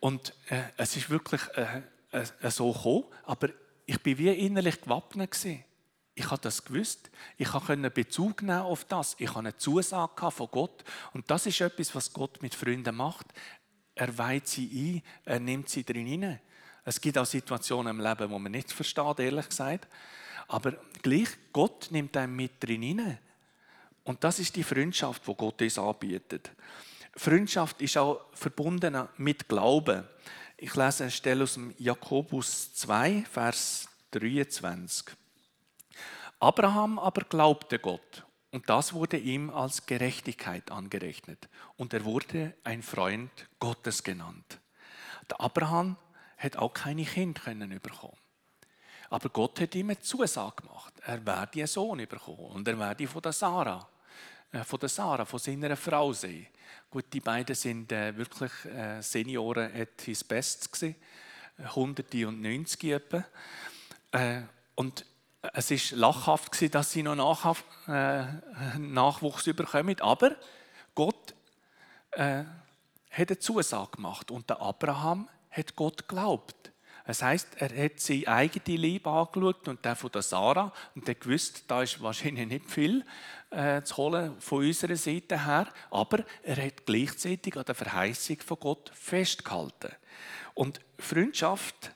Und 0.00 0.34
äh, 0.48 0.64
es 0.76 0.96
ist 0.96 1.10
wirklich 1.10 1.42
äh, 1.54 1.82
so 2.50 2.72
gekommen, 2.72 3.04
aber 3.24 3.48
ich 3.86 4.00
bin 4.00 4.18
wie 4.18 4.28
innerlich 4.30 4.80
gewappnet 4.80 5.30
gewesen. 5.30 5.64
Ich 6.14 6.30
habe 6.30 6.40
das 6.40 6.64
gewusst. 6.64 7.10
Ich 7.36 7.48
konnte 7.48 7.90
Bezug 7.90 8.42
nehmen 8.42 8.60
auf 8.60 8.84
das. 8.84 9.16
Ich 9.18 9.30
habe 9.30 9.40
eine 9.40 9.56
Zusage 9.56 10.30
von 10.30 10.48
Gott. 10.50 10.84
Und 11.12 11.28
das 11.28 11.46
ist 11.46 11.60
etwas, 11.60 11.94
was 11.94 12.12
Gott 12.12 12.40
mit 12.40 12.54
Freunden 12.54 12.94
macht. 12.94 13.26
Er 13.96 14.16
weiht 14.16 14.46
sie 14.46 15.02
ein, 15.02 15.02
er 15.24 15.40
nimmt 15.40 15.68
sie 15.68 15.84
drin 15.84 16.06
hinein. 16.06 16.40
Es 16.84 17.00
gibt 17.00 17.18
auch 17.18 17.26
Situationen 17.26 17.98
im 17.98 18.04
Leben, 18.04 18.30
wo 18.30 18.38
man 18.38 18.52
nicht 18.52 18.70
versteht, 18.70 19.18
ehrlich 19.18 19.48
gesagt. 19.48 19.88
Aber 20.46 20.72
gleich, 21.02 21.28
Gott 21.52 21.88
nimmt 21.90 22.16
einen 22.16 22.36
mit 22.36 22.62
drin 22.62 22.82
hinein. 22.82 23.18
Und 24.04 24.22
das 24.22 24.38
ist 24.38 24.54
die 24.54 24.62
Freundschaft, 24.62 25.26
die 25.26 25.34
Gott 25.34 25.62
uns 25.62 25.78
anbietet. 25.78 26.50
Freundschaft 27.16 27.80
ist 27.80 27.96
auch 27.96 28.26
verbunden 28.32 29.08
mit 29.16 29.48
Glauben. 29.48 30.04
Ich 30.64 30.76
lese 30.76 31.04
eine 31.04 31.10
Stelle 31.10 31.42
aus 31.44 31.54
dem 31.54 31.74
Jakobus 31.76 32.72
2, 32.72 33.26
Vers 33.30 33.86
23. 34.12 35.14
Abraham 36.40 36.98
aber 36.98 37.20
glaubte 37.26 37.78
Gott 37.78 38.24
und 38.50 38.70
das 38.70 38.94
wurde 38.94 39.18
ihm 39.18 39.50
als 39.50 39.84
Gerechtigkeit 39.84 40.70
angerechnet 40.70 41.50
und 41.76 41.92
er 41.92 42.06
wurde 42.06 42.54
ein 42.64 42.82
Freund 42.82 43.30
Gottes 43.60 44.02
genannt. 44.02 44.58
Der 45.28 45.38
Abraham 45.42 45.98
hat 46.38 46.56
auch 46.56 46.72
keine 46.72 47.04
Kinder 47.04 47.42
können 47.42 47.78
bekommen. 47.82 48.16
Aber 49.10 49.28
Gott 49.28 49.60
hat 49.60 49.74
ihm 49.74 49.90
eine 49.90 50.00
Zusage 50.00 50.62
gemacht. 50.62 50.94
Er 51.04 51.26
werde 51.26 51.58
einen 51.58 51.66
Sohn 51.66 51.98
bekommen 51.98 52.38
und 52.38 52.66
er 52.66 52.78
werde 52.78 53.06
von 53.06 53.20
der 53.20 53.32
Sarah, 53.32 53.86
von 54.62 54.78
der 54.78 54.88
Sarah, 54.88 55.24
von 55.24 55.38
seiner 55.38 55.76
Frau 55.76 56.12
sehen. 56.12 56.46
Gut, 56.90 57.06
die 57.12 57.20
beiden 57.20 57.56
sind 57.56 57.90
äh, 57.90 58.16
wirklich 58.16 58.52
äh, 58.66 59.00
Senioren 59.00 59.74
at 59.74 60.02
his 60.02 60.22
best 60.22 60.72
gewesen, 60.72 60.94
Hunderte 61.74 62.28
und 62.28 62.40
90 62.40 62.84
etwa. 62.84 63.24
Äh, 64.12 64.42
und 64.76 65.04
es 65.52 65.70
ist 65.70 65.90
lachhaft 65.92 66.52
gewesen, 66.52 66.70
dass 66.70 66.92
sie 66.92 67.02
noch 67.02 67.16
Nachhaft, 67.16 67.64
äh, 67.88 68.24
Nachwuchs 68.78 69.44
bekommen, 69.44 70.00
aber 70.00 70.36
Gott 70.94 71.34
äh, 72.12 72.44
hat 73.10 73.30
eine 73.30 73.38
Zusage 73.38 73.96
gemacht 73.96 74.30
und 74.30 74.48
der 74.48 74.60
Abraham 74.60 75.28
hat 75.50 75.74
Gott 75.76 76.08
geglaubt. 76.08 76.72
Das 77.06 77.22
heißt, 77.22 77.56
er 77.56 77.84
hat 77.84 78.00
sein 78.00 78.26
eigene 78.26 78.78
Leben 78.78 79.08
angeschaut 79.08 79.68
und 79.68 79.84
der 79.84 79.94
von 79.94 80.10
der 80.10 80.22
Sarah 80.22 80.72
und 80.94 81.06
er 81.06 81.14
gewusst, 81.14 81.64
da 81.68 81.82
ist 81.82 82.00
wahrscheinlich 82.00 82.48
nicht 82.48 82.70
viel 82.70 83.04
äh, 83.50 83.82
zu 83.82 83.98
holen 83.98 84.40
von 84.40 84.64
unserer 84.64 84.96
Seite 84.96 85.44
her, 85.44 85.68
aber 85.90 86.24
er 86.42 86.64
hat 86.64 86.86
gleichzeitig 86.86 87.56
an 87.56 87.64
der 87.66 87.74
Verheißung 87.74 88.38
von 88.40 88.58
Gott 88.58 88.90
festgehalten. 88.94 89.92
Und 90.54 90.80
Freundschaft, 90.98 91.92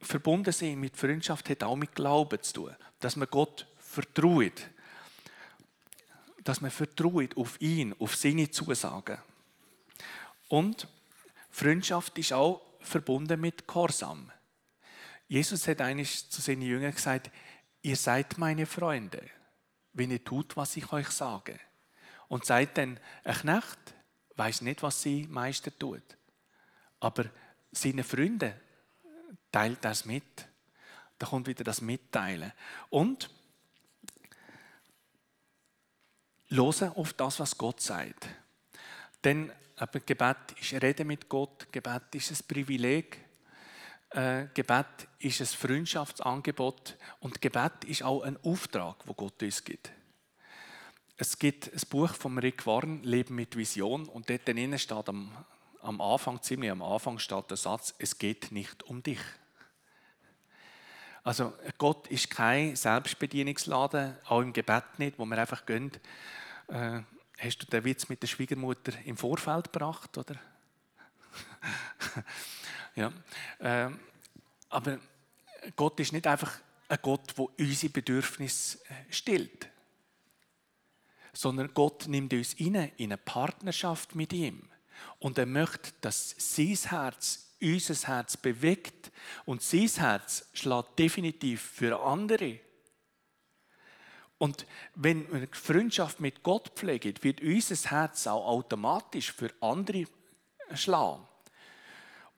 verbunden 0.00 0.52
sein 0.52 0.80
mit 0.80 0.96
Freundschaft, 0.96 1.50
hat 1.50 1.62
auch 1.62 1.76
mit 1.76 1.94
Glauben 1.94 2.42
zu 2.42 2.54
tun, 2.54 2.76
dass 2.98 3.16
man 3.16 3.28
Gott 3.30 3.66
vertraut, 3.78 4.70
dass 6.44 6.62
man 6.62 6.70
vertraut 6.70 7.36
auf 7.36 7.60
ihn, 7.60 7.94
auf 7.98 8.16
seine 8.16 8.50
Zusagen. 8.50 9.18
Und 10.48 10.88
Freundschaft 11.50 12.16
ist 12.18 12.32
auch 12.32 12.62
verbunden 12.82 13.40
mit 13.40 13.66
Gehorsam. 13.66 14.30
Jesus 15.28 15.66
hat 15.66 15.80
eigentlich 15.80 16.30
zu 16.30 16.40
seinen 16.40 16.62
Jüngern 16.62 16.94
gesagt, 16.94 17.30
ihr 17.82 17.96
seid 17.96 18.38
meine 18.38 18.66
Freunde, 18.66 19.22
wenn 19.92 20.10
ihr 20.10 20.22
tut, 20.22 20.56
was 20.56 20.76
ich 20.76 20.92
euch 20.92 21.08
sage. 21.08 21.58
Und 22.28 22.44
sagt 22.44 22.78
dann, 22.78 22.98
ein 23.24 23.34
Knecht 23.34 23.94
weiß 24.36 24.62
nicht, 24.62 24.82
was 24.82 25.02
sie 25.02 25.26
Meister 25.28 25.76
tut. 25.76 26.02
Aber 27.00 27.24
seine 27.70 28.04
Freunde 28.04 28.58
teilt 29.50 29.84
das 29.84 30.04
mit. 30.04 30.48
Da 31.18 31.26
kommt 31.26 31.46
wieder 31.46 31.64
das 31.64 31.80
Mitteilen. 31.80 32.52
Und 32.90 33.30
hören 36.48 36.92
auf 36.94 37.12
das, 37.12 37.40
was 37.40 37.56
Gott 37.56 37.80
sagt. 37.80 38.28
Denn 39.24 39.52
Aber 39.82 39.98
Gebet 39.98 40.36
ist 40.60 40.80
Reden 40.80 41.08
mit 41.08 41.28
Gott, 41.28 41.66
Gebet 41.72 42.14
ist 42.14 42.30
ein 42.30 42.46
Privileg, 42.46 43.18
äh, 44.10 44.46
Gebet 44.54 45.08
ist 45.18 45.40
ein 45.40 45.46
Freundschaftsangebot 45.48 46.96
und 47.18 47.42
Gebet 47.42 47.82
ist 47.88 48.04
auch 48.04 48.22
ein 48.22 48.38
Auftrag, 48.44 48.98
wo 49.06 49.12
Gott 49.12 49.42
uns 49.42 49.64
gibt. 49.64 49.90
Es 51.16 51.36
gibt 51.36 51.66
ein 51.72 51.80
Buch 51.90 52.14
von 52.14 52.38
Rick 52.38 52.64
Warren, 52.64 53.02
Leben 53.02 53.34
mit 53.34 53.56
Vision, 53.56 54.06
und 54.06 54.30
dort 54.30 54.46
drinnen 54.46 54.78
steht 54.78 55.08
am, 55.08 55.32
am 55.80 56.00
Anfang, 56.00 56.40
ziemlich 56.42 56.70
am 56.70 56.82
Anfang 56.82 57.18
steht 57.18 57.50
der 57.50 57.56
Satz, 57.56 57.92
es 57.98 58.16
geht 58.16 58.52
nicht 58.52 58.84
um 58.84 59.02
dich. 59.02 59.18
Also 61.24 61.54
Gott 61.78 62.06
ist 62.06 62.30
kein 62.30 62.76
Selbstbedienungsladen, 62.76 64.16
auch 64.26 64.42
im 64.42 64.52
Gebet 64.52 64.84
nicht, 64.98 65.18
wo 65.18 65.24
man 65.24 65.40
einfach 65.40 65.66
gönnt. 65.66 65.98
Äh, 66.68 67.00
hast 67.42 67.58
du 67.58 67.66
den 67.66 67.84
Witz 67.84 68.08
mit 68.08 68.22
der 68.22 68.28
Schwiegermutter 68.28 68.92
im 69.04 69.16
Vorfeld 69.16 69.72
gebracht, 69.72 70.16
oder? 70.16 70.36
ja. 72.94 73.12
Äh, 73.58 73.90
aber 74.68 74.98
Gott 75.76 75.98
ist 76.00 76.12
nicht 76.12 76.26
einfach 76.26 76.58
ein 76.88 76.98
Gott, 77.02 77.36
der 77.36 77.46
unsere 77.58 77.92
Bedürfnisse 77.92 78.78
äh, 78.88 79.12
stillt, 79.12 79.68
sondern 81.32 81.72
Gott 81.74 82.06
nimmt 82.08 82.32
uns 82.32 82.54
in 82.54 82.76
eine 82.76 83.16
Partnerschaft 83.16 84.14
mit 84.14 84.32
ihm. 84.32 84.68
Und 85.18 85.38
er 85.38 85.46
möchte, 85.46 85.92
dass 86.00 86.34
sein 86.38 86.78
Herz 86.90 87.48
unser 87.60 88.08
Herz 88.08 88.36
bewegt 88.36 89.12
und 89.44 89.62
sein 89.62 89.88
Herz 89.88 90.48
schlägt 90.52 90.98
definitiv 90.98 91.62
für 91.62 92.00
andere. 92.00 92.58
Und 94.42 94.66
wenn 94.96 95.32
wir 95.32 95.46
Freundschaft 95.52 96.18
mit 96.18 96.42
Gott 96.42 96.72
pflegen, 96.74 97.14
wird 97.20 97.40
unser 97.42 97.90
Herz 97.92 98.26
auch 98.26 98.44
automatisch 98.44 99.30
für 99.30 99.50
andere 99.60 100.06
schlagen. 100.74 101.22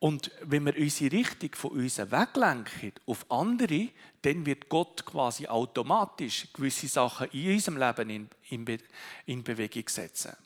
Und 0.00 0.30
wenn 0.42 0.66
wir 0.66 0.76
unsere 0.76 1.12
Richtung 1.12 1.54
von 1.54 1.70
uns 1.70 1.96
weglenken 1.96 2.92
auf 3.06 3.24
andere, 3.30 3.88
dann 4.20 4.44
wird 4.44 4.68
Gott 4.68 5.06
quasi 5.06 5.46
automatisch 5.46 6.52
gewisse 6.52 6.88
Sachen 6.88 7.30
in 7.30 7.54
unserem 7.54 7.78
Leben 7.78 8.10
in, 8.10 8.28
in, 8.50 8.64
Be 8.66 8.78
in 9.24 9.42
Bewegung 9.42 9.88
setzen. 9.88 10.36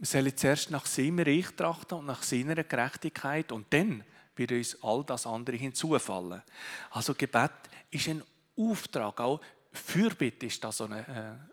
Wir 0.00 0.06
sollen 0.06 0.36
zuerst 0.36 0.70
nach 0.70 0.84
seinem 0.84 1.20
Reich 1.20 1.46
trachten 1.56 2.00
und 2.00 2.04
nach 2.04 2.22
seiner 2.22 2.62
Gerechtigkeit 2.62 3.52
und 3.52 3.72
dann 3.72 4.04
wird 4.36 4.52
uns 4.52 4.76
all 4.82 5.02
das 5.02 5.26
andere 5.26 5.56
hinzufallen. 5.56 6.42
Also 6.90 7.14
Gebet 7.14 7.52
ist 7.90 8.06
ein 8.08 8.22
Auftrag, 8.58 9.20
auch 9.20 9.40
Fürbitte 9.72 10.46
ist 10.46 10.62
da 10.62 10.72
so, 10.72 10.84
eine, 10.84 11.48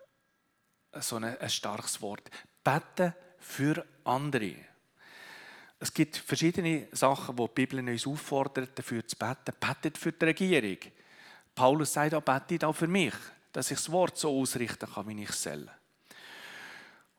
äh, 0.92 1.00
so 1.00 1.16
eine, 1.16 1.40
ein 1.40 1.50
starkes 1.50 2.00
Wort. 2.00 2.30
Beten 2.62 3.14
für 3.38 3.84
andere. 4.04 4.56
Es 5.78 5.92
gibt 5.92 6.16
verschiedene 6.16 6.88
Sachen, 6.92 7.36
wo 7.38 7.46
die 7.46 7.66
Bibel 7.66 7.86
uns 7.86 8.06
auffordert, 8.06 8.78
dafür 8.78 9.06
zu 9.06 9.16
beten. 9.16 9.52
Betet 9.60 9.98
für 9.98 10.12
die 10.12 10.24
Regierung. 10.24 10.78
Paulus 11.54 11.92
sagt 11.92 12.14
auch, 12.14 12.22
betet 12.22 12.64
auch 12.64 12.72
für 12.72 12.86
mich, 12.86 13.14
dass 13.52 13.70
ich 13.70 13.78
das 13.78 13.92
Wort 13.92 14.16
so 14.18 14.40
ausrichten 14.40 14.90
kann, 14.90 15.08
wie 15.08 15.22
ich 15.22 15.30
es 15.30 15.42
soll. 15.42 15.68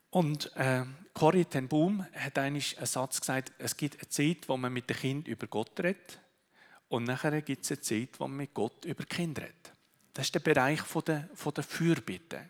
Und 0.09 0.55
äh, 0.55 0.83
Corrie 1.13 1.45
ten 1.45 1.67
Boom 1.67 2.05
hat 2.13 2.37
eigentlich 2.37 2.77
einen 2.77 2.87
Satz 2.87 3.19
gesagt, 3.19 3.51
es 3.57 3.75
gibt 3.75 3.99
eine 3.99 4.09
Zeit, 4.09 4.47
wo 4.47 4.57
man 4.57 4.73
mit 4.73 4.89
dem 4.89 4.97
Kind 4.97 5.27
über 5.27 5.47
Gott 5.47 5.79
redet 5.79 6.19
und 6.89 7.03
nachher 7.03 7.41
gibt 7.41 7.63
es 7.63 7.71
eine 7.71 7.81
Zeit, 7.81 8.19
wo 8.19 8.27
man 8.27 8.37
mit 8.37 8.53
Gott 8.53 8.85
über 8.85 9.03
Kinder 9.03 9.43
redet. 9.43 9.76
Das 10.17 10.25
ist 10.25 10.33
der 10.33 10.39
Bereich 10.39 10.81
der, 11.05 11.29
der 11.55 11.63
Fürbitte. 11.63 12.49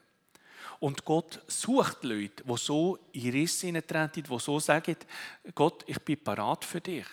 Und 0.80 1.04
Gott 1.04 1.42
sucht 1.48 2.06
Leute, 2.06 2.42
die 2.46 2.58
so 2.58 2.98
in 3.12 3.30
Risse 3.32 3.86
treten, 3.86 4.24
die 4.24 4.40
so 4.40 4.58
sagen, 4.62 4.96
Gott, 5.54 5.84
ich 5.86 6.00
bin 6.00 6.24
parat 6.24 6.64
für 6.64 6.80
dich, 6.80 7.06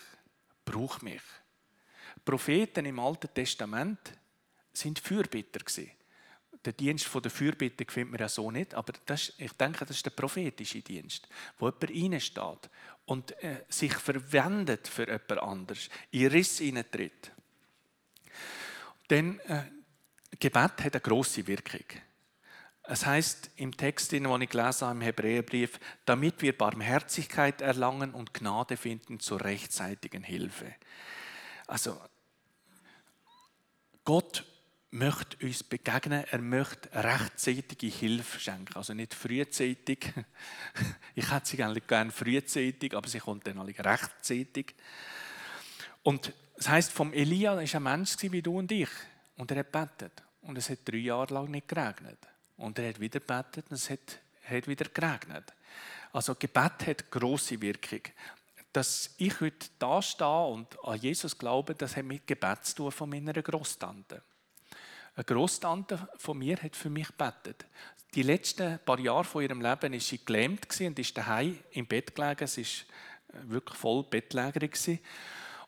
brauch 0.64 1.02
mich. 1.02 1.22
Propheten 2.24 2.86
im 2.86 3.00
Alten 3.00 3.34
Testament 3.34 3.98
sind 4.72 5.00
Fürbitter 5.00 5.58
den 6.64 6.76
Dienst 6.76 7.10
der 7.12 7.30
Fürbitte 7.32 7.84
findet 7.90 8.12
man 8.12 8.20
ja 8.20 8.28
so 8.28 8.48
nicht, 8.52 8.74
aber 8.74 8.92
das, 9.06 9.32
ich 9.36 9.52
denke, 9.54 9.84
das 9.84 9.96
ist 9.96 10.06
der 10.06 10.10
prophetische 10.10 10.82
Dienst, 10.82 11.26
wo 11.58 11.66
jemand 11.66 11.90
reinsteht 11.90 12.70
und 13.06 13.32
äh, 13.42 13.64
sich 13.68 13.92
verwendet 13.94 14.86
für 14.86 15.06
jemand 15.06 15.32
anderes, 15.32 15.90
in 16.12 16.28
Riss 16.28 16.58
hineintritt. 16.58 17.32
Denn 19.10 19.40
äh, 19.40 19.64
Gebet 20.38 20.84
hat 20.84 20.94
eine 20.94 21.00
grosse 21.00 21.46
Wirkung. 21.46 21.84
Es 22.86 23.06
heißt 23.06 23.50
im 23.56 23.76
Text, 23.76 24.12
den 24.12 24.26
ich 24.42 24.50
gelesen 24.50 24.86
habe, 24.86 24.96
im 24.96 25.00
Hebräerbrief, 25.00 25.80
damit 26.04 26.42
wir 26.42 26.56
Barmherzigkeit 26.56 27.62
erlangen 27.62 28.12
und 28.12 28.34
Gnade 28.34 28.76
finden 28.76 29.20
zur 29.20 29.42
rechtzeitigen 29.42 30.22
Hilfe. 30.22 30.74
Also 31.66 31.98
Gott 34.04 34.44
möchte 34.90 35.44
uns 35.44 35.62
begegnen, 35.62 36.24
er 36.30 36.38
möchte 36.40 36.92
rechtzeitige 36.92 37.86
Hilfe 37.86 38.38
schenken. 38.38 38.76
Also 38.76 38.94
nicht 38.94 39.14
frühzeitig. 39.14 40.12
Ich 41.16 41.30
hätte 41.30 41.46
sie 41.46 41.62
eigentlich 41.62 41.86
gerne 41.86 42.10
frühzeitig, 42.10 42.94
aber 42.94 43.08
sie 43.08 43.20
kommt 43.20 43.46
dann 43.46 43.58
alle 43.58 43.72
rechtzeitig. 43.78 44.74
Und 46.02 46.32
das 46.56 46.68
heißt, 46.68 46.92
vom 46.92 47.12
Elia 47.12 47.60
ist 47.60 47.74
ein 47.74 47.84
Mensch 47.84 48.16
wie 48.20 48.42
du 48.42 48.58
und 48.58 48.70
ich. 48.72 48.88
Und 49.36 49.50
er 49.50 49.58
hat 49.58 49.72
betet. 49.72 50.22
Und 50.42 50.58
es 50.58 50.70
hat 50.70 50.78
drei 50.84 50.98
Jahre 50.98 51.34
lang 51.34 51.50
nicht 51.50 51.68
geregnet. 51.68 52.18
Und 52.56 52.78
er 52.78 52.90
hat 52.90 53.00
wieder 53.00 53.20
betet 53.20 53.70
und 53.70 53.76
es 53.76 53.90
hat, 53.90 54.20
hat 54.48 54.68
wieder 54.68 54.88
geregnet. 54.88 55.52
Also 56.12 56.34
Gebet 56.34 56.86
hat 56.86 57.10
große 57.10 57.60
Wirkung. 57.60 58.02
Dass 58.72 59.14
ich 59.18 59.40
heute 59.40 59.68
da 59.78 60.02
stehe 60.02 60.46
und 60.46 60.78
an 60.84 60.98
Jesus 60.98 61.36
glaube, 61.36 61.74
das 61.74 61.96
hat 61.96 62.04
mit 62.04 62.26
Gebet 62.26 62.64
zu 62.64 62.76
tun 62.76 62.92
von 62.92 63.10
meiner 63.10 63.32
Großtante. 63.32 64.22
Eine 65.16 65.24
Großtante 65.24 66.08
von 66.16 66.38
mir 66.38 66.56
hat 66.56 66.74
für 66.74 66.90
mich 66.90 67.08
gebetet. 67.08 67.66
Die 68.14 68.22
letzten 68.22 68.78
paar 68.80 68.98
Jahre 68.98 69.24
von 69.24 69.42
ihrem 69.42 69.60
Leben 69.60 69.92
ist 69.92 70.08
sie 70.08 70.24
gelähmt 70.24 70.68
und 70.80 70.98
ist 70.98 71.16
daheim 71.16 71.58
im 71.72 71.86
Bett 71.86 72.14
gelegen. 72.14 72.46
Sie 72.46 72.62
ist 72.62 72.86
äh, 73.28 73.48
wirklich 73.50 73.78
voll 73.78 74.04
Bettlägerin 74.04 75.00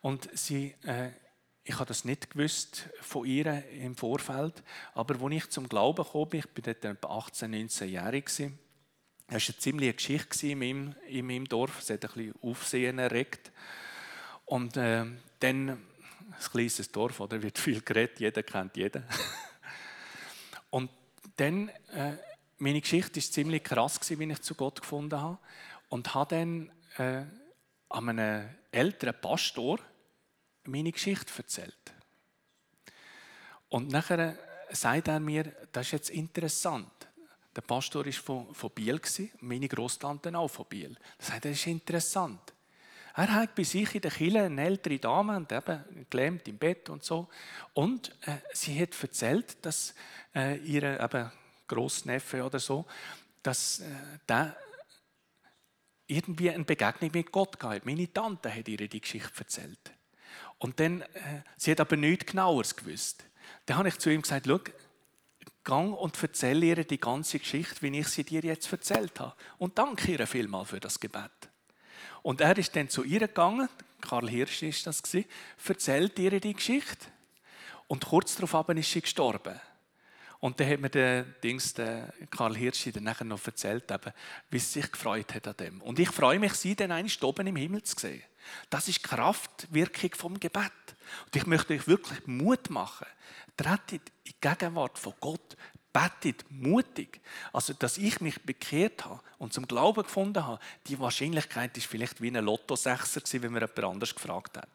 und 0.01 0.29
sie, 0.37 0.75
äh, 0.85 1.11
ich 1.69 1.75
habe 1.75 1.87
das 1.87 2.05
nicht 2.05 2.31
gewusst 2.31 2.89
von 3.01 3.27
ihr 3.27 3.65
im 3.73 3.97
Vorfeld, 3.97 4.63
aber 4.95 5.21
als 5.21 5.35
ich 5.35 5.51
zum 5.51 5.69
Glauben 5.69 6.05
kam, 6.05 6.29
ich 6.33 6.49
bin 6.51 6.63
dort 6.65 6.85
etwa 6.85 7.09
18, 7.19 7.51
19 7.51 7.91
Jahre 7.91 8.23
gewesen, 8.23 8.57
das 9.27 9.43
war 9.43 9.55
eine 9.55 9.59
ziemliche 9.59 9.95
Geschichte 9.95 10.47
in 10.47 10.61
meinem, 10.61 10.95
in 11.09 11.27
meinem 11.27 11.49
Dorf. 11.49 11.81
Es 11.81 11.91
hat 11.91 12.05
ein 12.05 12.11
bisschen 12.13 12.35
Aufsehen 12.41 13.01
erregt. 13.01 13.51
Und 14.45 14.77
äh, 14.77 15.05
dann 15.41 15.69
ein 15.71 15.79
kleines 16.53 16.93
Dorf, 16.93 17.19
oder? 17.19 17.43
Wird 17.43 17.59
viel 17.59 17.81
geredet, 17.81 18.21
jeder 18.21 18.45
kennt 18.45 18.77
jeden. 18.77 19.03
Und 20.71 20.91
dann, 21.37 21.71
äh, 21.93 22.13
meine 22.59 22.81
Geschichte 22.81 23.19
ist 23.19 23.33
ziemlich 23.33 23.65
krass 23.65 23.99
gewesen, 23.99 24.21
wie 24.21 24.33
ich 24.33 24.43
zu 24.43 24.55
Gott 24.55 24.81
gefunden 24.81 25.21
habe. 25.21 25.39
Und 25.89 26.15
habe 26.15 26.37
dann 26.37 26.71
äh, 26.99 27.25
an 27.89 28.09
einem 28.09 28.49
älteren 28.71 29.21
Pastor 29.21 29.81
meine 30.69 30.93
Geschichte 30.93 31.33
erzählt. 31.37 31.95
Und 33.69 33.91
nachher 33.91 34.39
sagt 34.71 35.09
er 35.09 35.21
mir, 35.21 35.45
das 35.73 35.87
ist 35.87 35.93
jetzt 35.93 36.11
interessant. 36.11 36.93
Der 37.55 37.63
Pastor 37.63 38.05
war 38.05 38.13
von, 38.13 38.55
von 38.55 38.71
Biel, 38.71 39.01
meine 39.41 39.69
Großtante 39.69 40.37
auch 40.37 40.49
von 40.49 40.67
Biel. 40.67 40.97
Das 41.19 41.29
sagt, 41.29 41.45
das 41.47 41.53
ist 41.53 41.67
interessant. 41.67 42.53
Er 43.15 43.33
hat 43.33 43.55
bei 43.55 43.63
sich 43.63 43.95
in 43.95 44.03
der 44.03 44.11
Kille 44.11 44.43
eine 44.43 44.63
ältere 44.63 44.99
Dame 44.99 45.39
und 45.39 45.51
eben 45.51 46.07
gelähmt 46.11 46.47
im 46.49 46.59
Bett 46.59 46.91
und 46.91 47.03
so. 47.03 47.29
Und 47.73 48.11
äh, 48.27 48.37
sie 48.53 48.79
hat 48.79 49.03
erzählt, 49.03 49.65
dass 49.65 49.95
äh, 50.35 50.59
ihre 50.59 51.03
eben 51.03 51.33
Großneffe 51.67 52.45
oder 52.45 52.59
so, 52.59 52.85
dass 53.43 53.81
äh, 53.81 53.85
der 54.29 54.55
irgendwie 56.07 56.51
eine 56.51 56.65
Begegnung 56.65 57.11
mit 57.13 57.33
Gott 57.33 57.59
gehabt. 57.59 57.87
Meine 57.87 58.13
Tante 58.13 58.55
hat 58.55 58.69
ihr 58.69 58.87
die 58.87 59.01
Geschichte 59.01 59.39
erzählt. 59.39 59.96
Und 60.59 60.81
dann, 60.81 61.03
äh, 61.03 61.43
sie 61.57 61.71
hat 61.71 61.81
aber 61.81 61.97
nichts 61.97 62.27
Genaueres 62.27 62.77
gewusst. 62.77 63.25
Dann 63.67 63.79
habe 63.79 63.89
ich 63.89 63.99
zu 63.99 64.11
ihm 64.11 64.23
gesagt, 64.23 64.47
schau, 64.47 64.61
gang 65.65 65.95
und 65.95 66.23
erzähle 66.23 66.67
ihr 66.67 66.85
die 66.85 67.01
ganze 67.01 67.39
Geschichte, 67.39 67.83
wie 67.83 67.99
ich 67.99 68.09
sie 68.09 68.25
dir 68.25 68.41
jetzt 68.41 68.71
erzählt 68.73 69.21
habe. 69.21 69.35
Und 69.59 69.77
danke 69.79 70.13
ihr 70.13 70.27
vielmal 70.27 70.65
für 70.65 70.81
das 70.81 70.99
Gebet. 71.01 71.31
Und 72.23 72.41
er 72.41 72.57
ist 72.57 72.75
dann 72.75 72.89
zu 72.89 73.05
ihr 73.05 73.21
gegangen, 73.21 73.69
Karl 74.01 74.29
Hirsch 74.29 74.63
ist 74.63 74.87
das 74.87 75.03
gewesen, 75.03 75.29
erzählt 75.67 76.19
ihr 76.19 76.41
die 76.41 76.55
Geschichte. 76.55 77.07
Und 77.89 78.07
kurz 78.07 78.37
darauf 78.37 78.69
ist 78.69 78.91
sie 78.91 79.01
gestorben. 79.01 79.61
Und 80.39 80.61
dann 80.61 80.69
hat 80.69 80.81
mir 80.81 80.91
der, 80.91 81.23
Dings, 81.23 81.75
der 81.75 82.13
Karl 82.31 82.57
Hirsch 82.57 82.89
dann 82.93 83.05
nachher 83.05 83.25
noch 83.25 83.45
erzählt, 83.45 83.91
eben, 83.91 84.13
wie 84.51 84.59
sie 84.59 84.81
sich 84.81 84.93
gefreut 84.93 85.35
hat 85.35 85.49
an 85.49 85.57
dem. 85.57 85.83
Und 85.83 85.99
ich 85.99 86.11
freue 86.11 86.39
mich, 86.39 86.53
sie 86.55 86.77
dann 86.77 86.93
einst 86.93 87.23
oben 87.25 87.47
im 87.47 87.57
Himmel 87.57 87.83
zu 87.83 87.99
sehen. 87.99 88.23
Das 88.71 88.89
ist 88.89 88.99
die 88.99 89.09
Kraftwirkung 89.09 90.11
vom 90.15 90.41
Gebet. 90.41 90.73
Und 91.25 91.37
ich 91.37 91.47
möchte 91.47 91.75
euch 91.75 91.87
wirklich 91.87 92.27
Mut 92.27 92.71
machen. 92.71 93.07
Tretet 93.57 94.03
in 94.25 94.33
die 94.33 94.41
Gegenwart 94.41 94.99
von 94.99 95.15
Gott, 95.21 95.57
betet 95.93 96.45
mutig. 96.51 97.21
Also, 97.53 97.73
dass 97.73 97.97
ich 97.97 98.21
mich 98.21 98.43
bekehrt 98.43 99.05
habe 99.05 99.21
und 99.39 99.53
zum 99.53 99.67
Glauben 99.67 100.03
gefunden 100.03 100.45
habe, 100.45 100.61
die 100.87 100.99
Wahrscheinlichkeit 100.99 101.77
ist 101.77 101.87
vielleicht 101.87 102.21
wie 102.21 102.29
ein 102.29 102.45
Lotto-Sechser 102.45 103.21
gewesen, 103.21 103.43
wenn 103.43 103.53
mir 103.53 103.61
jemand 103.61 103.85
anders 103.85 104.15
gefragt 104.15 104.59
hat. 104.59 104.69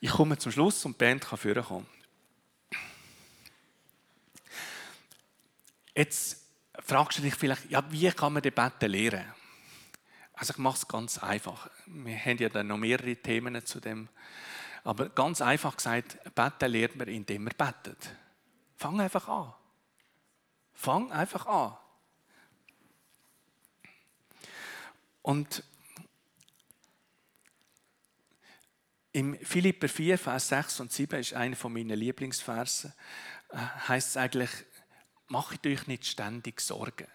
Ich 0.00 0.10
komme 0.10 0.38
zum 0.38 0.52
Schluss 0.52 0.84
und 0.84 0.92
die 0.92 1.04
Band 1.04 1.24
kann 1.24 1.38
vorkommen. 1.38 1.86
Jetzt 5.94 6.44
fragst 6.84 7.18
du 7.18 7.22
dich 7.22 7.34
vielleicht, 7.34 7.70
ja, 7.70 7.84
wie 7.90 8.10
kann 8.10 8.32
man 8.32 8.42
den 8.42 8.54
Beten 8.54 8.90
lernen? 8.90 9.37
Also 10.38 10.52
ich 10.52 10.58
mache 10.58 10.76
es 10.76 10.86
ganz 10.86 11.18
einfach. 11.18 11.68
Wir 11.86 12.16
haben 12.16 12.38
ja 12.38 12.48
dann 12.48 12.68
noch 12.68 12.78
mehrere 12.78 13.16
Themen 13.16 13.66
zu 13.66 13.80
dem. 13.80 14.08
Aber 14.84 15.08
ganz 15.08 15.40
einfach 15.40 15.76
gesagt, 15.76 16.16
beten 16.34 16.70
lernt 16.70 16.96
man, 16.96 17.08
indem 17.08 17.44
man 17.44 17.54
betet. 17.58 18.14
Fang 18.76 19.00
einfach 19.00 19.26
an. 19.28 19.52
Fang 20.74 21.10
einfach 21.10 21.44
an. 21.46 21.76
Und 25.22 25.64
im 29.10 29.36
Philipper 29.40 29.88
4, 29.88 30.18
Vers 30.18 30.48
6 30.48 30.80
und 30.80 30.92
7 30.92 31.18
ist 31.18 31.34
einer 31.34 31.56
von 31.56 31.72
meinen 31.72 31.98
Lieblingsversen. 31.98 32.92
Äh, 33.50 33.56
heißt 33.88 34.10
es 34.10 34.16
eigentlich, 34.16 34.50
macht 35.26 35.66
euch 35.66 35.88
nicht 35.88 36.06
ständig 36.06 36.60
Sorgen. 36.60 37.08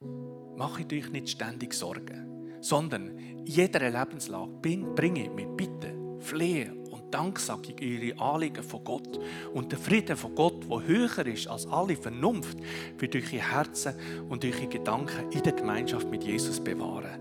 Macht 0.00 0.92
euch 0.92 1.10
nicht 1.10 1.30
ständig 1.30 1.72
Sorgen, 1.72 2.58
sondern 2.60 3.16
in 3.16 3.46
jeder 3.46 3.90
Lebenslage 3.90 4.52
bringe 4.94 5.30
mit 5.30 5.56
Bitte, 5.56 5.94
Flehen 6.20 6.86
und 6.90 7.12
Danksagung 7.12 7.76
eure 7.80 8.18
Anliegen 8.18 8.62
von 8.62 8.84
Gott. 8.84 9.18
Und 9.54 9.72
der 9.72 9.78
Frieden 9.78 10.16
von 10.16 10.34
Gott, 10.34 10.68
der 10.68 10.86
höher 10.86 11.26
ist 11.26 11.48
als 11.48 11.66
alle 11.66 11.96
Vernunft, 11.96 12.58
wird 12.98 13.14
eure 13.14 13.40
Herzen 13.40 13.94
und 14.28 14.44
eure 14.44 14.66
Gedanken 14.66 15.30
in 15.30 15.42
der 15.42 15.52
Gemeinschaft 15.52 16.10
mit 16.10 16.24
Jesus 16.24 16.62
bewahren. 16.62 17.20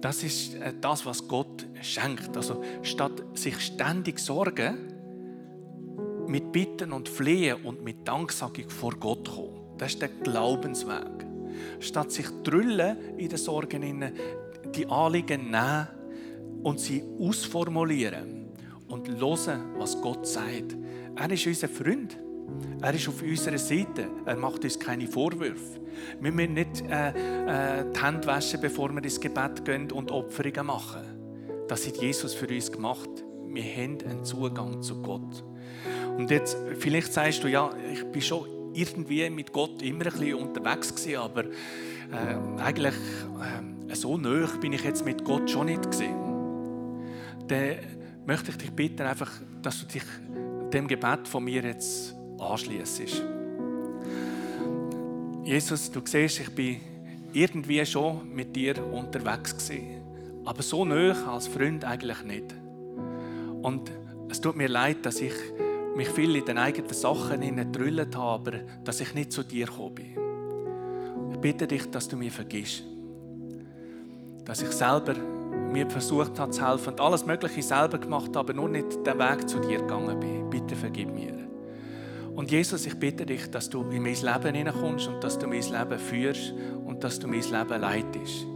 Das 0.00 0.22
ist 0.22 0.54
äh, 0.54 0.74
das, 0.80 1.04
was 1.06 1.26
Gott 1.26 1.66
schenkt. 1.82 2.36
Also 2.36 2.62
statt 2.82 3.22
sich 3.34 3.58
ständig 3.60 4.18
Sorgen, 4.18 4.88
mit 6.26 6.52
Bitten 6.52 6.92
und 6.92 7.08
Flehen 7.08 7.64
und 7.64 7.82
mit 7.82 8.06
Danksagung 8.06 8.70
vor 8.70 8.92
Gott 8.92 9.28
kommen. 9.28 9.76
Das 9.78 9.92
ist 9.92 10.02
der 10.02 10.08
Glaubensweg. 10.08 11.29
Statt 11.78 12.12
sich 12.12 12.26
drüllen 12.42 13.16
in 13.16 13.28
den 13.28 13.38
Sorgen, 13.38 14.12
die 14.74 14.86
Anliegen 14.86 15.50
nehmen 15.50 15.88
und 16.62 16.80
sie 16.80 17.02
ausformulieren 17.18 18.48
und 18.88 19.08
hören, 19.08 19.74
was 19.76 20.00
Gott 20.00 20.26
sagt. 20.26 20.76
Er 21.16 21.30
ist 21.30 21.46
unser 21.46 21.68
Freund. 21.68 22.18
Er 22.82 22.94
ist 22.94 23.08
auf 23.08 23.22
unserer 23.22 23.58
Seite. 23.58 24.08
Er 24.24 24.36
macht 24.36 24.64
uns 24.64 24.78
keine 24.78 25.06
Vorwürfe. 25.06 25.80
Wir 26.20 26.32
müssen 26.32 26.54
nicht 26.54 26.82
äh, 26.88 27.10
äh, 27.10 27.84
die 27.94 28.02
Hände 28.02 28.26
waschen, 28.26 28.60
bevor 28.60 28.90
wir 28.90 29.02
ins 29.02 29.20
Gebet 29.20 29.64
gehen 29.64 29.90
und 29.92 30.10
Opferungen 30.10 30.66
machen. 30.66 31.02
Das 31.68 31.86
hat 31.86 31.96
Jesus 31.98 32.34
für 32.34 32.48
uns 32.48 32.72
gemacht. 32.72 33.10
Wir 33.48 33.62
haben 33.62 33.98
einen 34.08 34.24
Zugang 34.24 34.82
zu 34.82 35.00
Gott. 35.02 35.44
Und 36.16 36.30
jetzt, 36.30 36.56
vielleicht 36.78 37.12
sagst 37.12 37.44
du, 37.44 37.48
ja, 37.48 37.70
ich 37.92 38.04
bin 38.04 38.22
schon 38.22 38.59
irgendwie 38.74 39.28
mit 39.30 39.52
Gott 39.52 39.82
immer 39.82 40.06
ein 40.06 40.12
bisschen 40.12 40.34
unterwegs 40.34 40.94
gewesen, 40.94 41.16
aber 41.16 41.44
äh, 41.44 42.60
eigentlich 42.62 42.94
äh, 42.94 43.94
so 43.94 44.16
nah 44.16 44.46
bin 44.60 44.72
ich 44.72 44.84
jetzt 44.84 45.04
mit 45.04 45.24
Gott 45.24 45.50
schon 45.50 45.66
nicht 45.66 45.90
gewesen. 45.90 46.14
Dann 47.48 47.76
möchte 48.26 48.50
ich 48.50 48.58
dich 48.58 48.70
bitten, 48.70 49.02
einfach, 49.02 49.30
dass 49.62 49.80
du 49.80 49.86
dich 49.86 50.04
dem 50.72 50.86
Gebet 50.86 51.26
von 51.26 51.44
mir 51.44 51.62
jetzt 51.62 52.14
anschließt. 52.38 53.02
Jesus, 55.44 55.90
du 55.90 56.00
siehst, 56.04 56.40
ich 56.40 56.54
bin 56.54 56.76
irgendwie 57.32 57.84
schon 57.84 58.32
mit 58.32 58.54
dir 58.54 58.84
unterwegs 58.92 59.56
gewesen, 59.56 60.00
aber 60.44 60.62
so 60.62 60.84
nah 60.84 61.14
als 61.32 61.48
Freund 61.48 61.84
eigentlich 61.84 62.22
nicht. 62.22 62.54
Und 63.62 63.90
es 64.28 64.40
tut 64.40 64.56
mir 64.56 64.68
leid, 64.68 65.04
dass 65.04 65.20
ich 65.20 65.34
mich 66.00 66.08
viel 66.08 66.34
in 66.34 66.46
den 66.46 66.56
eigenen 66.56 66.94
Sachen 66.94 67.42
hineingedrüllt 67.42 68.16
habe, 68.16 68.52
aber 68.52 68.58
dass 68.84 69.02
ich 69.02 69.12
nicht 69.12 69.32
zu 69.32 69.42
dir 69.42 69.66
gekommen 69.66 69.96
bin. 69.96 70.16
Ich 71.30 71.38
bitte 71.38 71.66
dich, 71.66 71.90
dass 71.90 72.08
du 72.08 72.16
mir 72.16 72.30
vergisst. 72.30 72.84
Dass 74.46 74.62
ich 74.62 74.70
selber 74.70 75.12
mir 75.70 75.90
versucht 75.90 76.38
habe 76.38 76.52
zu 76.52 76.66
helfen 76.66 76.92
und 76.92 77.00
alles 77.02 77.26
Mögliche 77.26 77.62
selber 77.62 77.98
gemacht 77.98 78.28
habe, 78.34 78.38
aber 78.38 78.54
nur 78.54 78.70
nicht 78.70 79.06
den 79.06 79.18
Weg 79.18 79.46
zu 79.46 79.58
dir 79.58 79.76
gegangen 79.76 80.18
bin. 80.18 80.48
Bitte 80.48 80.74
vergib 80.74 81.12
mir. 81.12 81.34
Und 82.34 82.50
Jesus, 82.50 82.86
ich 82.86 82.98
bitte 82.98 83.26
dich, 83.26 83.50
dass 83.50 83.68
du 83.68 83.82
in 83.90 84.02
mein 84.02 84.14
Leben 84.14 84.54
hineinkommst 84.54 85.06
und 85.06 85.22
dass 85.22 85.38
du 85.38 85.46
mein 85.46 85.60
Leben 85.60 85.98
führst 85.98 86.54
und 86.86 87.04
dass 87.04 87.18
du 87.18 87.28
mein 87.28 87.42
Leben 87.42 87.78
leitest. 87.78 88.46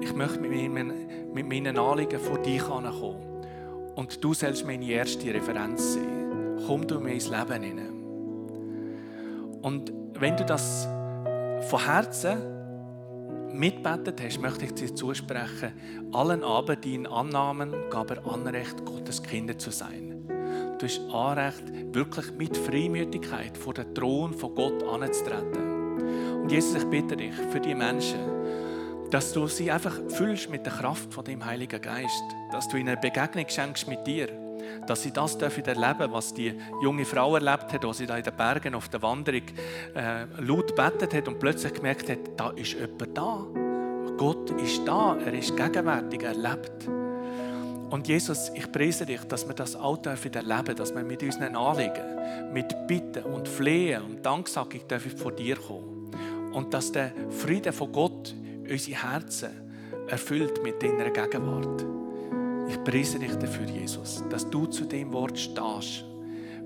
Ich 0.00 0.12
möchte 0.12 0.40
mit 0.40 0.50
meinen, 0.50 1.32
mit 1.32 1.48
meinen 1.48 1.78
Anliegen 1.78 2.18
vor 2.18 2.38
dich 2.38 2.60
kommen. 2.60 2.92
Und 3.94 4.24
du 4.24 4.34
sollst 4.34 4.66
meine 4.66 4.84
erste 4.84 5.32
Referenz 5.32 5.94
sein. 5.94 6.19
Komm 6.66 6.86
du 6.86 6.96
in 6.96 7.02
mein 7.02 7.18
Leben 7.18 7.62
hinein. 7.62 8.00
Und 9.62 9.92
wenn 10.14 10.36
du 10.36 10.44
das 10.44 10.88
von 11.68 11.84
Herzen 11.84 12.38
mitbetet 13.52 14.20
hast, 14.22 14.40
möchte 14.40 14.64
ich 14.64 14.74
dir 14.74 14.94
zusprechen, 14.94 15.72
allen 16.12 16.42
aber, 16.42 16.76
die 16.76 16.94
in 16.94 17.06
Annahmen, 17.06 17.74
aber 17.92 18.24
Anrecht, 18.26 18.84
Gottes 18.84 19.22
Kinder 19.22 19.58
zu 19.58 19.70
sein. 19.70 20.24
Du 20.78 20.86
hast 20.86 21.00
Anrecht, 21.12 21.94
wirklich 21.94 22.32
mit 22.32 22.56
Freimütigkeit 22.56 23.56
vor 23.56 23.74
den 23.74 23.94
Thron 23.94 24.32
von 24.32 24.54
Gott 24.54 24.82
anzutreten. 24.82 26.40
Und 26.42 26.50
Jesus, 26.50 26.82
ich 26.82 26.88
bitte 26.88 27.16
dich 27.16 27.34
für 27.34 27.60
die 27.60 27.74
Menschen, 27.74 28.20
dass 29.10 29.32
du 29.32 29.46
sie 29.46 29.70
einfach 29.70 29.98
füllst 30.08 30.48
mit 30.48 30.64
der 30.64 30.72
Kraft 30.72 31.12
von 31.12 31.24
dem 31.24 31.44
Heiligen 31.44 31.82
Geist, 31.82 32.22
dass 32.52 32.68
du 32.68 32.76
ihnen 32.76 32.90
eine 32.90 33.00
Begegnung 33.00 33.46
schenkst 33.48 33.88
mit 33.88 34.06
dir, 34.06 34.28
dass 34.86 35.02
sie 35.02 35.12
das 35.12 35.38
dürfen 35.38 35.64
erleben, 35.64 36.12
was 36.12 36.34
die 36.34 36.54
junge 36.82 37.04
Frau 37.04 37.34
erlebt 37.34 37.72
hat, 37.72 37.84
als 37.84 37.98
sie 37.98 38.06
da 38.06 38.16
in 38.16 38.24
den 38.24 38.36
Bergen 38.36 38.74
auf 38.74 38.88
der 38.88 39.02
Wanderung 39.02 39.42
äh, 39.94 40.24
laut 40.40 40.74
betet 40.74 41.14
hat 41.14 41.28
und 41.28 41.38
plötzlich 41.38 41.74
gemerkt 41.74 42.08
hat, 42.10 42.18
da 42.36 42.50
ist 42.50 42.74
jemand 42.74 43.16
da. 43.16 43.46
Gott 44.16 44.50
ist 44.60 44.86
da, 44.86 45.16
er 45.24 45.32
ist 45.32 45.56
gegenwärtig, 45.56 46.22
er 46.22 46.34
lebt. 46.34 46.88
Und 47.90 48.06
Jesus, 48.06 48.52
ich 48.54 48.70
preise 48.70 49.04
dich, 49.04 49.20
dass 49.24 49.48
wir 49.48 49.54
das 49.54 49.74
auch 49.74 49.96
dürfen 49.96 50.32
erleben, 50.32 50.76
dass 50.76 50.94
wir 50.94 51.02
mit 51.02 51.22
unseren 51.22 51.56
Anliegen, 51.56 52.52
mit 52.52 52.86
Bitten 52.86 53.24
und 53.24 53.48
Flehen 53.48 54.02
und 54.02 54.24
Danksagung 54.24 54.86
dürfen 54.86 55.16
vor 55.16 55.32
dir 55.32 55.56
kommen. 55.56 56.10
Und 56.52 56.72
dass 56.72 56.92
der 56.92 57.12
Friede 57.30 57.72
von 57.72 57.90
Gott 57.90 58.34
unsere 58.68 59.02
Herzen 59.02 59.50
erfüllt 60.06 60.62
mit 60.62 60.82
deiner 60.82 61.10
Gegenwart. 61.10 61.99
Ich 62.70 62.84
preise 62.84 63.18
dich 63.18 63.34
dafür, 63.34 63.66
Jesus, 63.66 64.22
dass 64.30 64.48
du 64.48 64.64
zu 64.66 64.84
dem 64.84 65.12
Wort 65.12 65.36
stehst. 65.36 66.04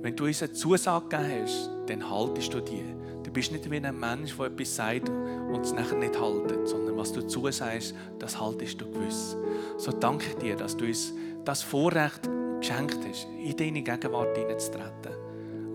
Wenn 0.03 0.14
du 0.14 0.27
uns 0.27 0.43
eine 0.43 0.53
Zusage 0.53 1.09
gegeben 1.09 1.43
hast, 1.43 1.71
dann 1.87 2.11
haltest 2.11 2.53
du 2.53 2.61
die. 2.61 2.85
Du 3.23 3.31
bist 3.31 3.51
nicht 3.53 3.71
wie 3.71 3.79
ein 3.79 3.99
Mensch, 3.99 4.37
der 4.37 4.47
etwas 4.47 4.77
sagt 4.77 5.09
und 5.09 5.61
es 5.62 5.73
nachher 5.73 5.97
nicht 5.97 6.21
haltet, 6.21 6.69
sondern 6.69 6.99
was 6.99 7.11
du 7.11 7.27
zusagst, 7.27 7.95
das 8.19 8.38
haltest 8.38 8.83
du 8.83 8.90
gewiss. 8.90 9.35
So 9.79 9.93
danke 9.93 10.27
ich 10.29 10.35
dir, 10.37 10.57
dass 10.57 10.77
du 10.77 10.85
uns 10.85 11.14
das 11.43 11.62
Vorrecht 11.62 12.29
geschenkt 12.61 12.99
hast, 13.09 13.27
in 13.43 13.57
deine 13.57 13.83
Gegenwart 13.83 14.37
hineinzutreten. 14.37 15.12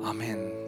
Amen. 0.04 0.59